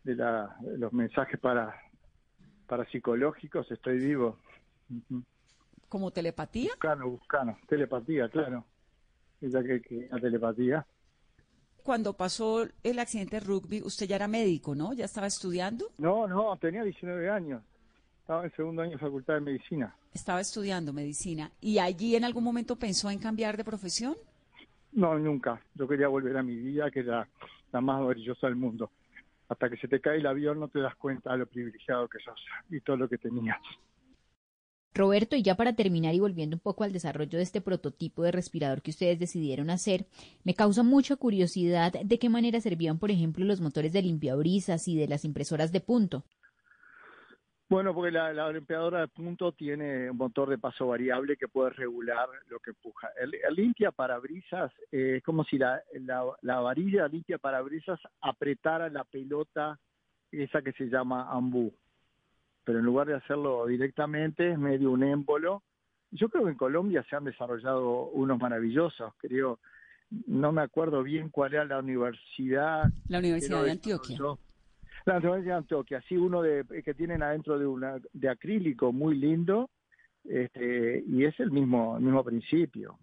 [0.03, 1.75] de, la, de los mensajes para,
[2.65, 3.71] para psicológicos?
[3.71, 4.37] Estoy vivo.
[5.89, 6.71] ¿Como telepatía?
[6.71, 7.57] Buscano, buscano.
[7.67, 8.65] Telepatía, claro.
[9.41, 10.85] Ella que, que la telepatía.
[11.83, 14.93] Cuando pasó el accidente de rugby, usted ya era médico, ¿no?
[14.93, 15.91] ¿Ya estaba estudiando?
[15.97, 17.61] No, no, tenía 19 años.
[18.21, 19.95] Estaba en segundo año de facultad de medicina.
[20.11, 21.51] Estaba estudiando medicina.
[21.61, 24.15] ¿Y allí en algún momento pensó en cambiar de profesión?
[24.93, 25.61] No, nunca.
[25.75, 27.27] Yo quería volver a mi vida, que era
[27.71, 28.89] la más maravillosa del mundo.
[29.47, 32.19] Hasta que se te cae el avión no te das cuenta de lo privilegiado que
[32.19, 32.39] sos
[32.69, 33.59] y todo lo que tenías.
[34.95, 38.31] Roberto, y ya para terminar y volviendo un poco al desarrollo de este prototipo de
[38.31, 40.07] respirador que ustedes decidieron hacer,
[40.45, 44.95] me causa mucha curiosidad de qué manera servían, por ejemplo, los motores de limpiabrisas y
[44.95, 46.23] de las impresoras de punto.
[47.67, 51.71] Bueno, porque la, la limpiadora de punto tiene un motor de paso variable que puede
[51.71, 53.09] regular lo que empuja.
[53.19, 58.89] El, el limpia parabrisas eh, es como si la, la, la varilla limpia parabrisas apretara
[58.89, 59.79] la pelota
[60.31, 61.73] esa que se llama ambú.
[62.63, 65.63] Pero en lugar de hacerlo directamente es medio un émbolo.
[66.11, 69.59] Yo creo que en Colombia se han desarrollado unos maravillosos, creo.
[70.27, 72.85] No me acuerdo bien cuál era la universidad.
[73.07, 74.17] La Universidad de Antioquia.
[75.05, 79.69] La de Antioquia, sí, uno de, que tienen adentro de una de acrílico muy lindo,
[80.23, 82.97] este, y es el mismo, el mismo principio,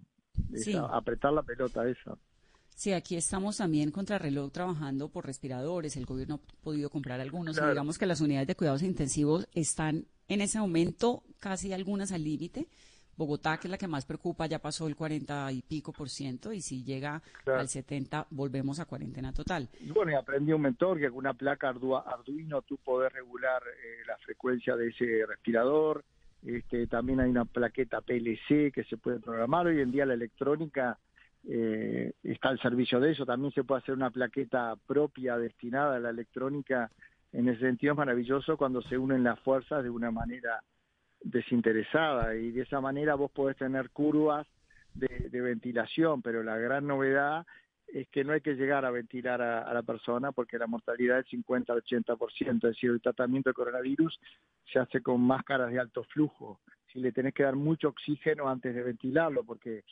[0.54, 0.74] Sí.
[0.76, 2.16] apretar la pelota esa.
[2.74, 5.96] Sí, aquí estamos también contra reloj trabajando por respiradores.
[5.96, 7.56] El gobierno ha podido comprar algunos.
[7.58, 12.24] y digamos que las unidades de cuidados intensivos están en ese momento casi algunas al
[12.24, 12.66] límite.
[13.16, 16.52] Bogotá, que es la que más preocupa, ya pasó el 40 y pico por ciento
[16.52, 17.60] y si llega Claro.
[17.60, 19.68] al 70 volvemos a cuarentena total.
[19.80, 24.02] Y bueno, y aprendí un mentor que con una placa Arduino tú podés regular eh,
[24.06, 26.04] la frecuencia de ese respirador.
[26.44, 29.66] Este, también hay una plaqueta PLC que se puede programar.
[29.66, 30.98] Hoy en día la electrónica
[31.48, 33.26] eh, está al servicio de eso.
[33.26, 36.90] También se puede hacer una plaqueta propia destinada a la electrónica.
[37.32, 40.62] En ese sentido es maravilloso cuando se unen las fuerzas de una manera
[41.24, 44.46] desinteresada y de esa manera vos podés tener curvas
[44.94, 47.46] de, ventilación, pero la gran novedad
[47.86, 51.28] es que no hay que llegar a ventilar a, la persona porque la mortalidad es
[51.28, 54.18] 50 al 80%, es decir, el tratamiento de coronavirus
[54.70, 56.60] se hace con máscaras de alto flujo,
[56.92, 59.84] si le tenés que dar mucho oxígeno antes de ventilarlo, porque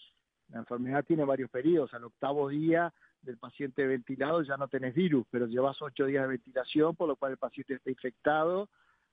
[0.51, 5.27] la enfermedad tiene varios periodos, al octavo día del paciente ventilado ya no tenés virus,
[5.31, 8.69] pero llevas ocho días de ventilación, por lo cual el paciente está infectado,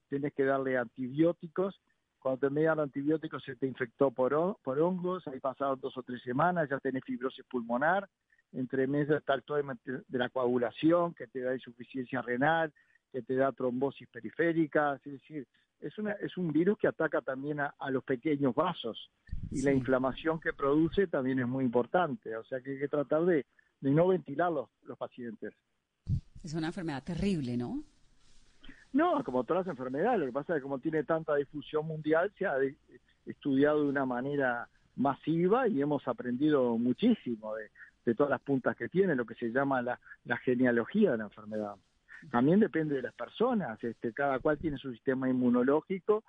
[0.09, 1.79] tienes que darle antibióticos,
[2.27, 6.03] cuando te me dan antibióticos se te infectó por, por hongos, ahí pasaron dos o
[6.03, 8.09] tres semanas, ya tenés fibrosis pulmonar,
[8.51, 12.73] entre meses está el tema de la coagulación, que te da insuficiencia renal,
[13.13, 15.47] que te da trombosis periférica, es decir,
[15.79, 19.09] es, una, es un virus que ataca también a, a los pequeños vasos
[19.49, 23.23] y la inflamación que produce también es muy importante, o sea que hay que tratar
[23.23, 23.45] de,
[23.79, 25.53] de no ventilar los, los pacientes.
[26.43, 27.85] Es una enfermedad terrible, ¿no?
[28.97, 32.33] No, como todas las enfermedades, lo que pasa es que como tiene tanta difusión mundial,
[32.35, 32.55] se ha
[33.27, 37.69] estudiado de una manera masiva y hemos aprendido muchísimo de,
[38.05, 41.25] de todas las puntas que tiene, lo que se llama la, la genealogía de la
[41.25, 41.75] enfermedad.
[42.31, 46.23] También depende de las personas, este, cada cual tiene su sistema inmunológico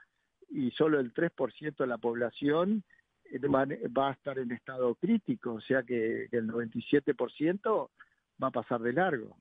[0.50, 2.84] y solo el 3% de la población
[3.30, 3.64] eh, va,
[3.98, 7.88] va a estar en estado crítico, o sea que el 97%
[8.42, 9.38] va a pasar de largo.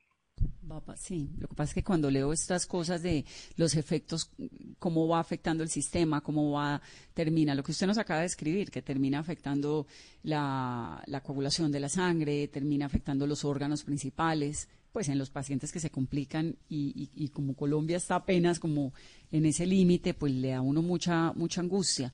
[0.98, 3.26] Sí, lo que pasa es que cuando leo estas cosas de
[3.56, 4.32] los efectos,
[4.80, 6.82] cómo va afectando el sistema, cómo va,
[7.14, 9.88] termina, lo que usted nos acaba de escribir, que termina afectando
[10.24, 15.72] la, la coagulación de la sangre, termina afectando los órganos principales, pues en los pacientes
[15.72, 18.94] que se complican y, y- y como Colombia está apenas como
[19.32, 22.14] en ese límite, pues le da a uno mucha, mucha angustia.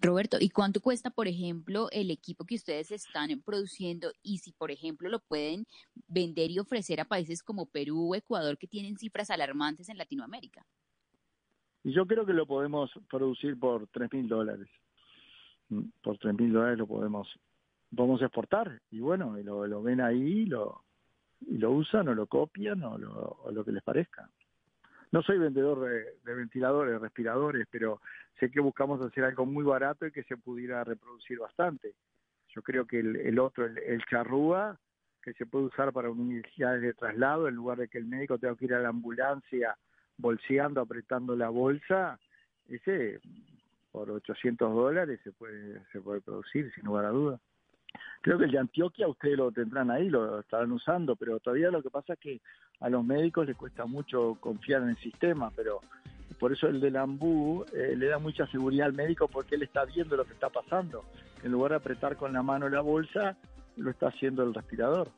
[0.00, 4.70] Roberto, ¿y cuánto cuesta, por ejemplo, el equipo que ustedes están produciendo y si, por
[4.70, 5.66] ejemplo, lo pueden
[6.08, 10.66] vender y ofrecer a países como Perú o Ecuador que tienen cifras alarmantes en Latinoamérica?
[11.84, 14.68] Yo creo que lo podemos producir por tres mil dólares.
[15.68, 17.28] Mm, Por tres mil dólares lo podemos
[17.94, 18.82] podemos exportar.
[18.90, 20.82] Y bueno, y lo, lo ven ahí lo,
[21.40, 23.12] y lo usan o lo copian o lo,
[23.44, 24.28] o lo que les parezca.
[25.10, 28.00] No soy vendedor de, ventiladores, respiradores, pero
[28.38, 31.94] sé que buscamos hacer algo muy barato y que se pudiera reproducir bastante.
[32.54, 34.78] Yo creo que el, el otro, el, el charrúa,
[35.22, 38.56] que se puede usar para unidades de traslado, en lugar de que el médico tenga
[38.56, 39.76] que ir a la ambulancia
[40.18, 42.18] bolseando, apretando la bolsa,
[42.68, 43.20] ese
[43.90, 47.40] por 800 dólares se puede, se puede producir, sin lugar a dudas.
[48.20, 51.82] Creo que el de Antioquia ustedes lo tendrán ahí, lo estarán usando, pero todavía lo
[51.82, 52.40] que pasa es que
[52.80, 55.80] a los médicos les cuesta mucho confiar en el sistema, pero
[56.38, 59.84] por eso el del Ambú eh, le da mucha seguridad al médico porque él está
[59.84, 61.04] viendo lo que está pasando.
[61.42, 63.36] En lugar de apretar con la mano la bolsa,
[63.76, 65.08] lo está haciendo el respirador.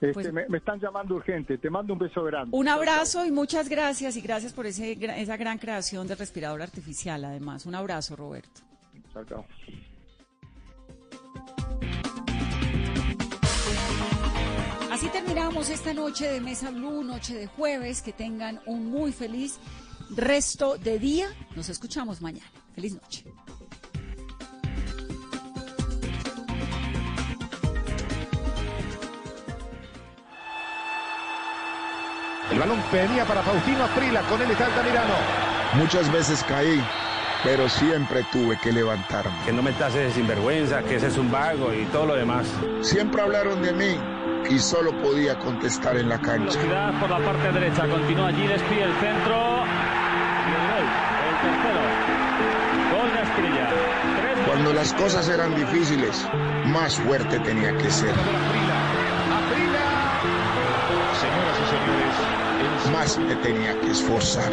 [0.00, 2.56] Este, Pues- me, me están llamando urgente, te mando un beso grande.
[2.56, 7.24] Un abrazo y muchas gracias y gracias por ese, esa gran creación del respirador artificial
[7.24, 7.66] además.
[7.66, 8.60] Un abrazo, Roberto.
[9.12, 9.44] Chao, chao.
[14.94, 18.00] Así terminamos esta noche de Mesa Blue, noche de jueves.
[18.00, 19.58] Que tengan un muy feliz
[20.14, 21.26] resto de día.
[21.56, 22.48] Nos escuchamos mañana.
[22.76, 23.24] Feliz noche.
[32.52, 35.14] El balón venía para Faustino Aprila, con él está Altamirano.
[35.74, 36.80] Muchas veces caí,
[37.42, 39.34] pero siempre tuve que levantarme.
[39.44, 42.46] Que no me tases de sinvergüenza, que ese es un vago y todo lo demás.
[42.80, 44.13] Siempre hablaron de mí
[44.48, 46.58] y solo podía contestar en la cancha.
[47.00, 49.64] Por la parte derecha, continúa allí, despide el centro.
[50.46, 50.86] Y el gol,
[51.28, 51.80] el tercero.
[52.92, 53.70] Gol de Asprilla.
[54.20, 56.26] Tres Cuando las cosas eran difíciles,
[56.66, 58.14] más fuerte tenía que ser.
[62.92, 64.52] Más me tenía que esforzar.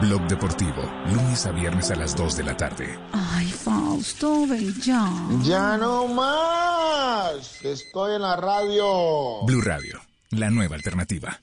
[0.00, 2.98] Blog Deportivo, lunes a viernes a las 2 de la tarde.
[3.12, 5.08] Ay, Fausto, ven ya.
[5.42, 7.64] Ya no más.
[7.64, 9.44] Estoy en la radio.
[9.46, 11.40] Blue Radio, la nueva alternativa.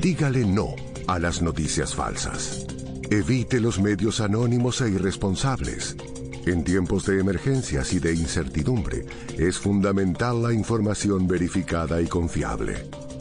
[0.00, 0.76] Dígale no
[1.06, 2.66] a las noticias falsas.
[3.10, 5.96] Evite los medios anónimos e irresponsables.
[6.44, 9.06] En tiempos de emergencias y de incertidumbre,
[9.38, 12.88] es fundamental la información verificada y confiable.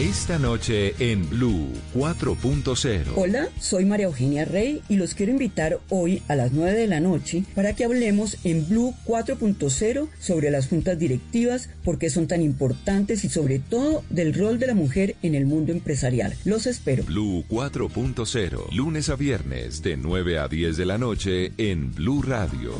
[0.00, 3.12] Esta noche en Blue 4.0.
[3.16, 7.00] Hola, soy María Eugenia Rey y los quiero invitar hoy a las 9 de la
[7.00, 12.40] noche para que hablemos en Blue 4.0 sobre las juntas directivas, por qué son tan
[12.40, 16.34] importantes y sobre todo del rol de la mujer en el mundo empresarial.
[16.46, 17.04] Los espero.
[17.04, 22.72] Blue 4.0, lunes a viernes de 9 a 10 de la noche en Blue Radio.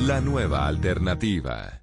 [0.00, 1.82] La nueva alternativa.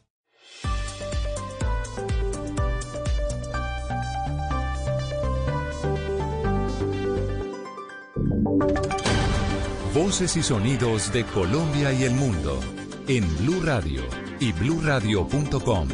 [10.03, 12.59] Voces y sonidos de Colombia y el mundo
[13.07, 14.01] en Blue Radio
[14.39, 15.87] y bluradio.com,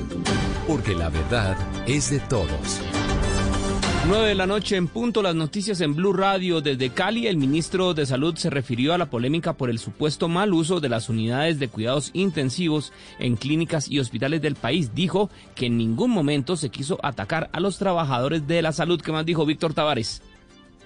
[0.66, 2.80] porque la verdad es de todos.
[4.08, 6.62] 9 de la noche en punto, las noticias en Blue Radio.
[6.62, 10.53] Desde Cali, el ministro de Salud se refirió a la polémica por el supuesto mal
[10.53, 14.95] uso de las unidades de cuidados intensivos en clínicas y hospitales del país.
[14.95, 19.01] Dijo que en ningún momento se quiso atacar a los trabajadores de la salud.
[19.01, 20.22] ¿Qué más dijo Víctor Tavares?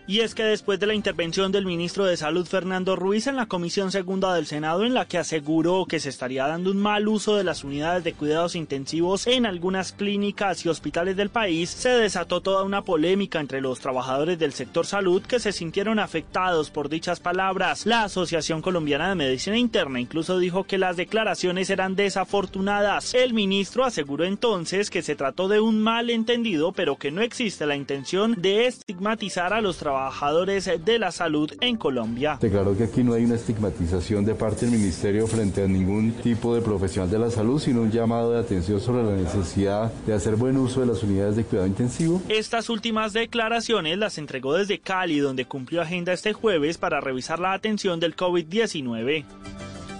[0.07, 3.45] Y es que después de la intervención del ministro de Salud Fernando Ruiz en la
[3.45, 7.35] Comisión Segunda del Senado en la que aseguró que se estaría dando un mal uso
[7.35, 12.41] de las unidades de cuidados intensivos en algunas clínicas y hospitales del país, se desató
[12.41, 17.19] toda una polémica entre los trabajadores del sector salud que se sintieron afectados por dichas
[17.19, 17.85] palabras.
[17.85, 23.13] La Asociación Colombiana de Medicina Interna incluso dijo que las declaraciones eran desafortunadas.
[23.13, 27.75] El ministro aseguró entonces que se trató de un malentendido, pero que no existe la
[27.75, 29.90] intención de estigmatizar a los trabajadores
[30.83, 32.37] de la salud en Colombia.
[32.39, 36.53] Declaró que aquí no hay una estigmatización de parte del ministerio frente a ningún tipo
[36.55, 40.35] de profesional de la salud, sino un llamado de atención sobre la necesidad de hacer
[40.35, 42.21] buen uso de las unidades de cuidado intensivo.
[42.29, 47.53] Estas últimas declaraciones las entregó desde Cali, donde cumplió agenda este jueves para revisar la
[47.53, 49.25] atención del COVID-19.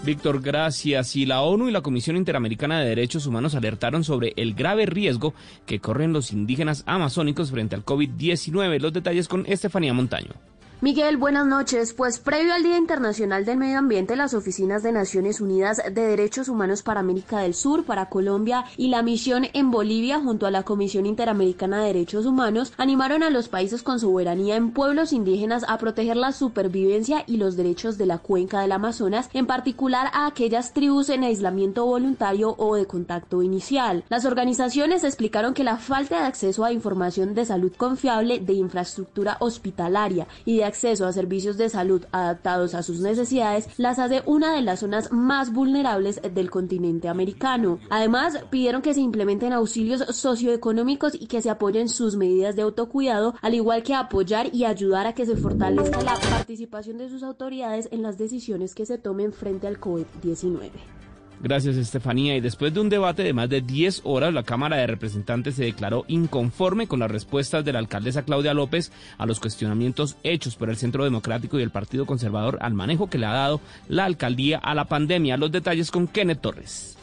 [0.04, 1.16] Víctor, gracias.
[1.16, 5.36] Y la ONU y la Comisión Interamericana de Derechos Humanos alertaron sobre el grave riesgo
[5.68, 8.80] que corren los indígenas amazónicos frente al COVID-19.
[8.80, 10.51] Los detalles con Estefanía Montaño.
[10.84, 11.93] Miguel, buenas noches.
[11.93, 16.49] Pues previo al Día Internacional del Medio Ambiente, las oficinas de Naciones Unidas de Derechos
[16.49, 20.63] Humanos para América del Sur, para Colombia y la misión en Bolivia junto a la
[20.63, 25.77] Comisión Interamericana de Derechos Humanos animaron a los países con soberanía en pueblos indígenas a
[25.77, 30.73] proteger la supervivencia y los derechos de la cuenca del Amazonas, en particular a aquellas
[30.73, 34.03] tribus en aislamiento voluntario o de contacto inicial.
[34.09, 39.38] Las organizaciones explicaron que la falta de acceso a información de salud confiable, de infraestructura
[39.41, 44.55] hospitalaria y de acceso a servicios de salud adaptados a sus necesidades las hace una
[44.55, 47.80] de las zonas más vulnerables del continente americano.
[47.89, 53.36] Además, pidieron que se implementen auxilios socioeconómicos y que se apoyen sus medidas de autocuidado,
[53.41, 57.89] al igual que apoyar y ayudar a que se fortalezca la participación de sus autoridades
[57.91, 61.01] en las decisiones que se tomen frente al COVID-19.
[61.44, 62.36] Gracias, Estefanía.
[62.36, 65.64] Y después de un debate de más de 10 horas, la Cámara de Representantes se
[65.64, 70.70] declaró inconforme con las respuestas de la alcaldesa Claudia López a los cuestionamientos hechos por
[70.70, 74.60] el Centro Democrático y el Partido Conservador al manejo que le ha dado la alcaldía
[74.60, 75.38] a la pandemia.
[75.38, 76.98] Los detalles con Kenneth Torres.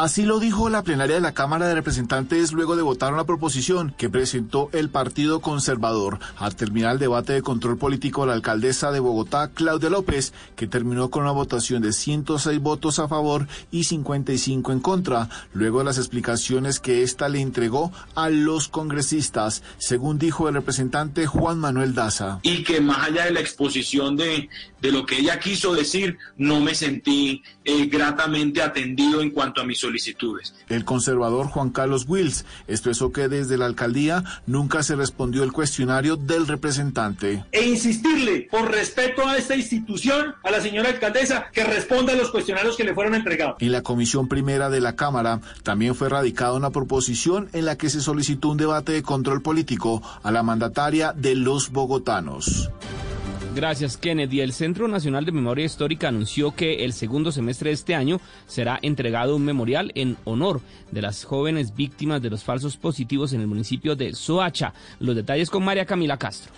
[0.00, 3.92] Así lo dijo la plenaria de la Cámara de Representantes luego de votar una proposición
[3.98, 6.20] que presentó el Partido Conservador.
[6.36, 11.10] Al terminar el debate de control político, la alcaldesa de Bogotá, Claudia López, que terminó
[11.10, 15.98] con una votación de 106 votos a favor y 55 en contra, luego de las
[15.98, 22.38] explicaciones que ésta le entregó a los congresistas, según dijo el representante Juan Manuel Daza.
[22.44, 24.48] y que más allá de la exposición de,
[24.80, 29.64] de lo que ella quiso decir, no me sentí eh, gratamente atendido en cuanto a
[29.64, 30.54] mis solicitudes.
[30.68, 36.16] El conservador Juan Carlos Wills expresó que desde la alcaldía nunca se respondió el cuestionario
[36.16, 37.44] del representante.
[37.52, 42.30] e insistirle por respeto a esta institución, a la señora alcaldesa, que responda a los
[42.30, 43.56] cuestionarios que le fueron entregados.
[43.60, 47.90] En la comisión primera de la Cámara también fue radicada una proposición en la que
[47.90, 52.70] se solicitó un debate de control político a la mandataria de los bogotanos.
[53.54, 54.40] Gracias, Kennedy.
[54.40, 58.78] El Centro Nacional de Memoria Histórica anunció que el segundo semestre de este año será
[58.82, 60.60] entregado un memorial en honor
[60.92, 64.74] de las jóvenes víctimas de los falsos positivos en el municipio de Soacha.
[65.00, 66.52] Los detalles con María Camila Castro.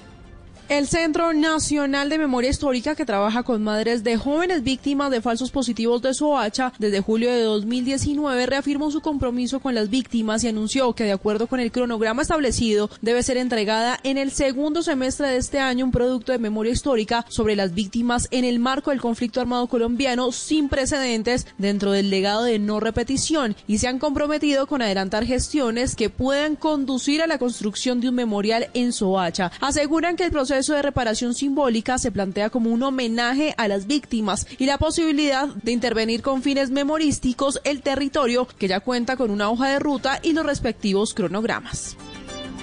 [0.70, 5.50] El Centro Nacional de Memoria Histórica, que trabaja con madres de jóvenes víctimas de falsos
[5.50, 10.92] positivos de Soacha desde julio de 2019, reafirmó su compromiso con las víctimas y anunció
[10.92, 15.38] que, de acuerdo con el cronograma establecido, debe ser entregada en el segundo semestre de
[15.38, 19.40] este año un producto de memoria histórica sobre las víctimas en el marco del conflicto
[19.40, 24.82] armado colombiano sin precedentes dentro del legado de no repetición y se han comprometido con
[24.82, 29.50] adelantar gestiones que puedan conducir a la construcción de un memorial en Soacha.
[29.60, 34.46] Aseguran que el proceso de reparación simbólica se plantea como un homenaje a las víctimas
[34.58, 39.50] y la posibilidad de intervenir con fines memorísticos el territorio que ya cuenta con una
[39.50, 41.96] hoja de ruta y los respectivos cronogramas.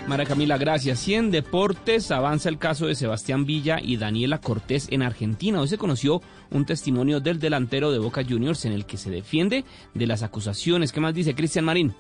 [0.07, 1.05] María Camila, gracias.
[1.09, 5.59] Y en deportes avanza el caso de Sebastián Villa y Daniela Cortés en Argentina.
[5.59, 9.65] Hoy se conoció un testimonio del delantero de Boca Juniors en el que se defiende
[9.93, 10.93] de las acusaciones.
[10.93, 11.93] ¿Qué más dice Cristian Marín?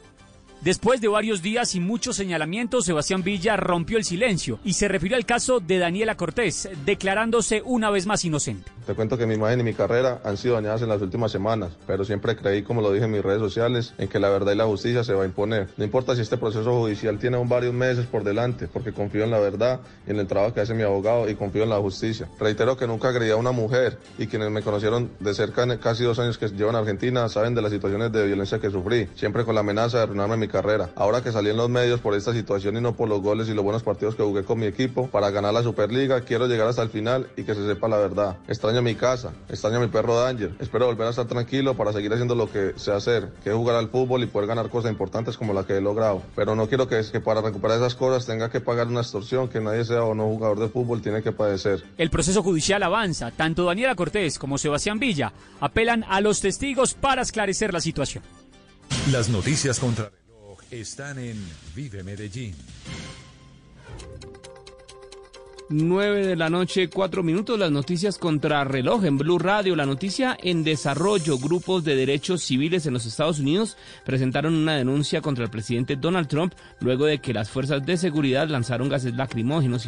[0.61, 5.15] Después de varios días y muchos señalamientos, Sebastián Villa rompió el silencio y se refirió
[5.15, 8.71] al caso de Daniela Cortés, declarándose una vez más inocente.
[8.87, 11.73] Te cuento que mi imagen y mi carrera han sido dañadas en las últimas semanas,
[11.85, 14.55] pero siempre creí, como lo dije en mis redes sociales, en que la verdad y
[14.55, 15.69] la justicia se va a imponer.
[15.77, 19.31] No importa si este proceso judicial tiene aún varios meses por delante, porque confío en
[19.31, 22.29] la verdad y en el trabajo que hace mi abogado y confío en la justicia.
[22.39, 26.03] Reitero que nunca agredí a una mujer y quienes me conocieron de cerca en casi
[26.03, 29.45] dos años que llevo en Argentina saben de las situaciones de violencia que sufrí, siempre
[29.45, 30.89] con la amenaza de arruinarme mi mi carrera.
[30.95, 33.53] Ahora que salí en los medios por esta situación y no por los goles y
[33.53, 36.81] los buenos partidos que jugué con mi equipo para ganar la Superliga, quiero llegar hasta
[36.81, 38.37] el final y que se sepa la verdad.
[38.47, 40.55] Extraño mi casa, extraño a mi perro Danger.
[40.59, 43.75] Espero volver a estar tranquilo para seguir haciendo lo que sé hacer, que es jugar
[43.75, 46.21] al fútbol y poder ganar cosas importantes como la que he logrado.
[46.35, 49.59] Pero no quiero que, que para recuperar esas cosas tenga que pagar una extorsión que
[49.59, 51.83] nadie sea o no jugador de fútbol tiene que padecer.
[51.97, 53.31] El proceso judicial avanza.
[53.31, 58.23] Tanto Daniela Cortés como Sebastián Villa apelan a los testigos para esclarecer la situación.
[59.11, 60.11] Las noticias contra
[60.71, 61.37] están en
[61.75, 62.55] Vive Medellín.
[65.69, 69.75] 9 de la noche, 4 minutos, las noticias contra reloj en Blue Radio.
[69.75, 71.37] La noticia en desarrollo.
[71.37, 76.29] Grupos de derechos civiles en los Estados Unidos presentaron una denuncia contra el presidente Donald
[76.29, 79.85] Trump luego de que las fuerzas de seguridad lanzaron gases lacrimógenos.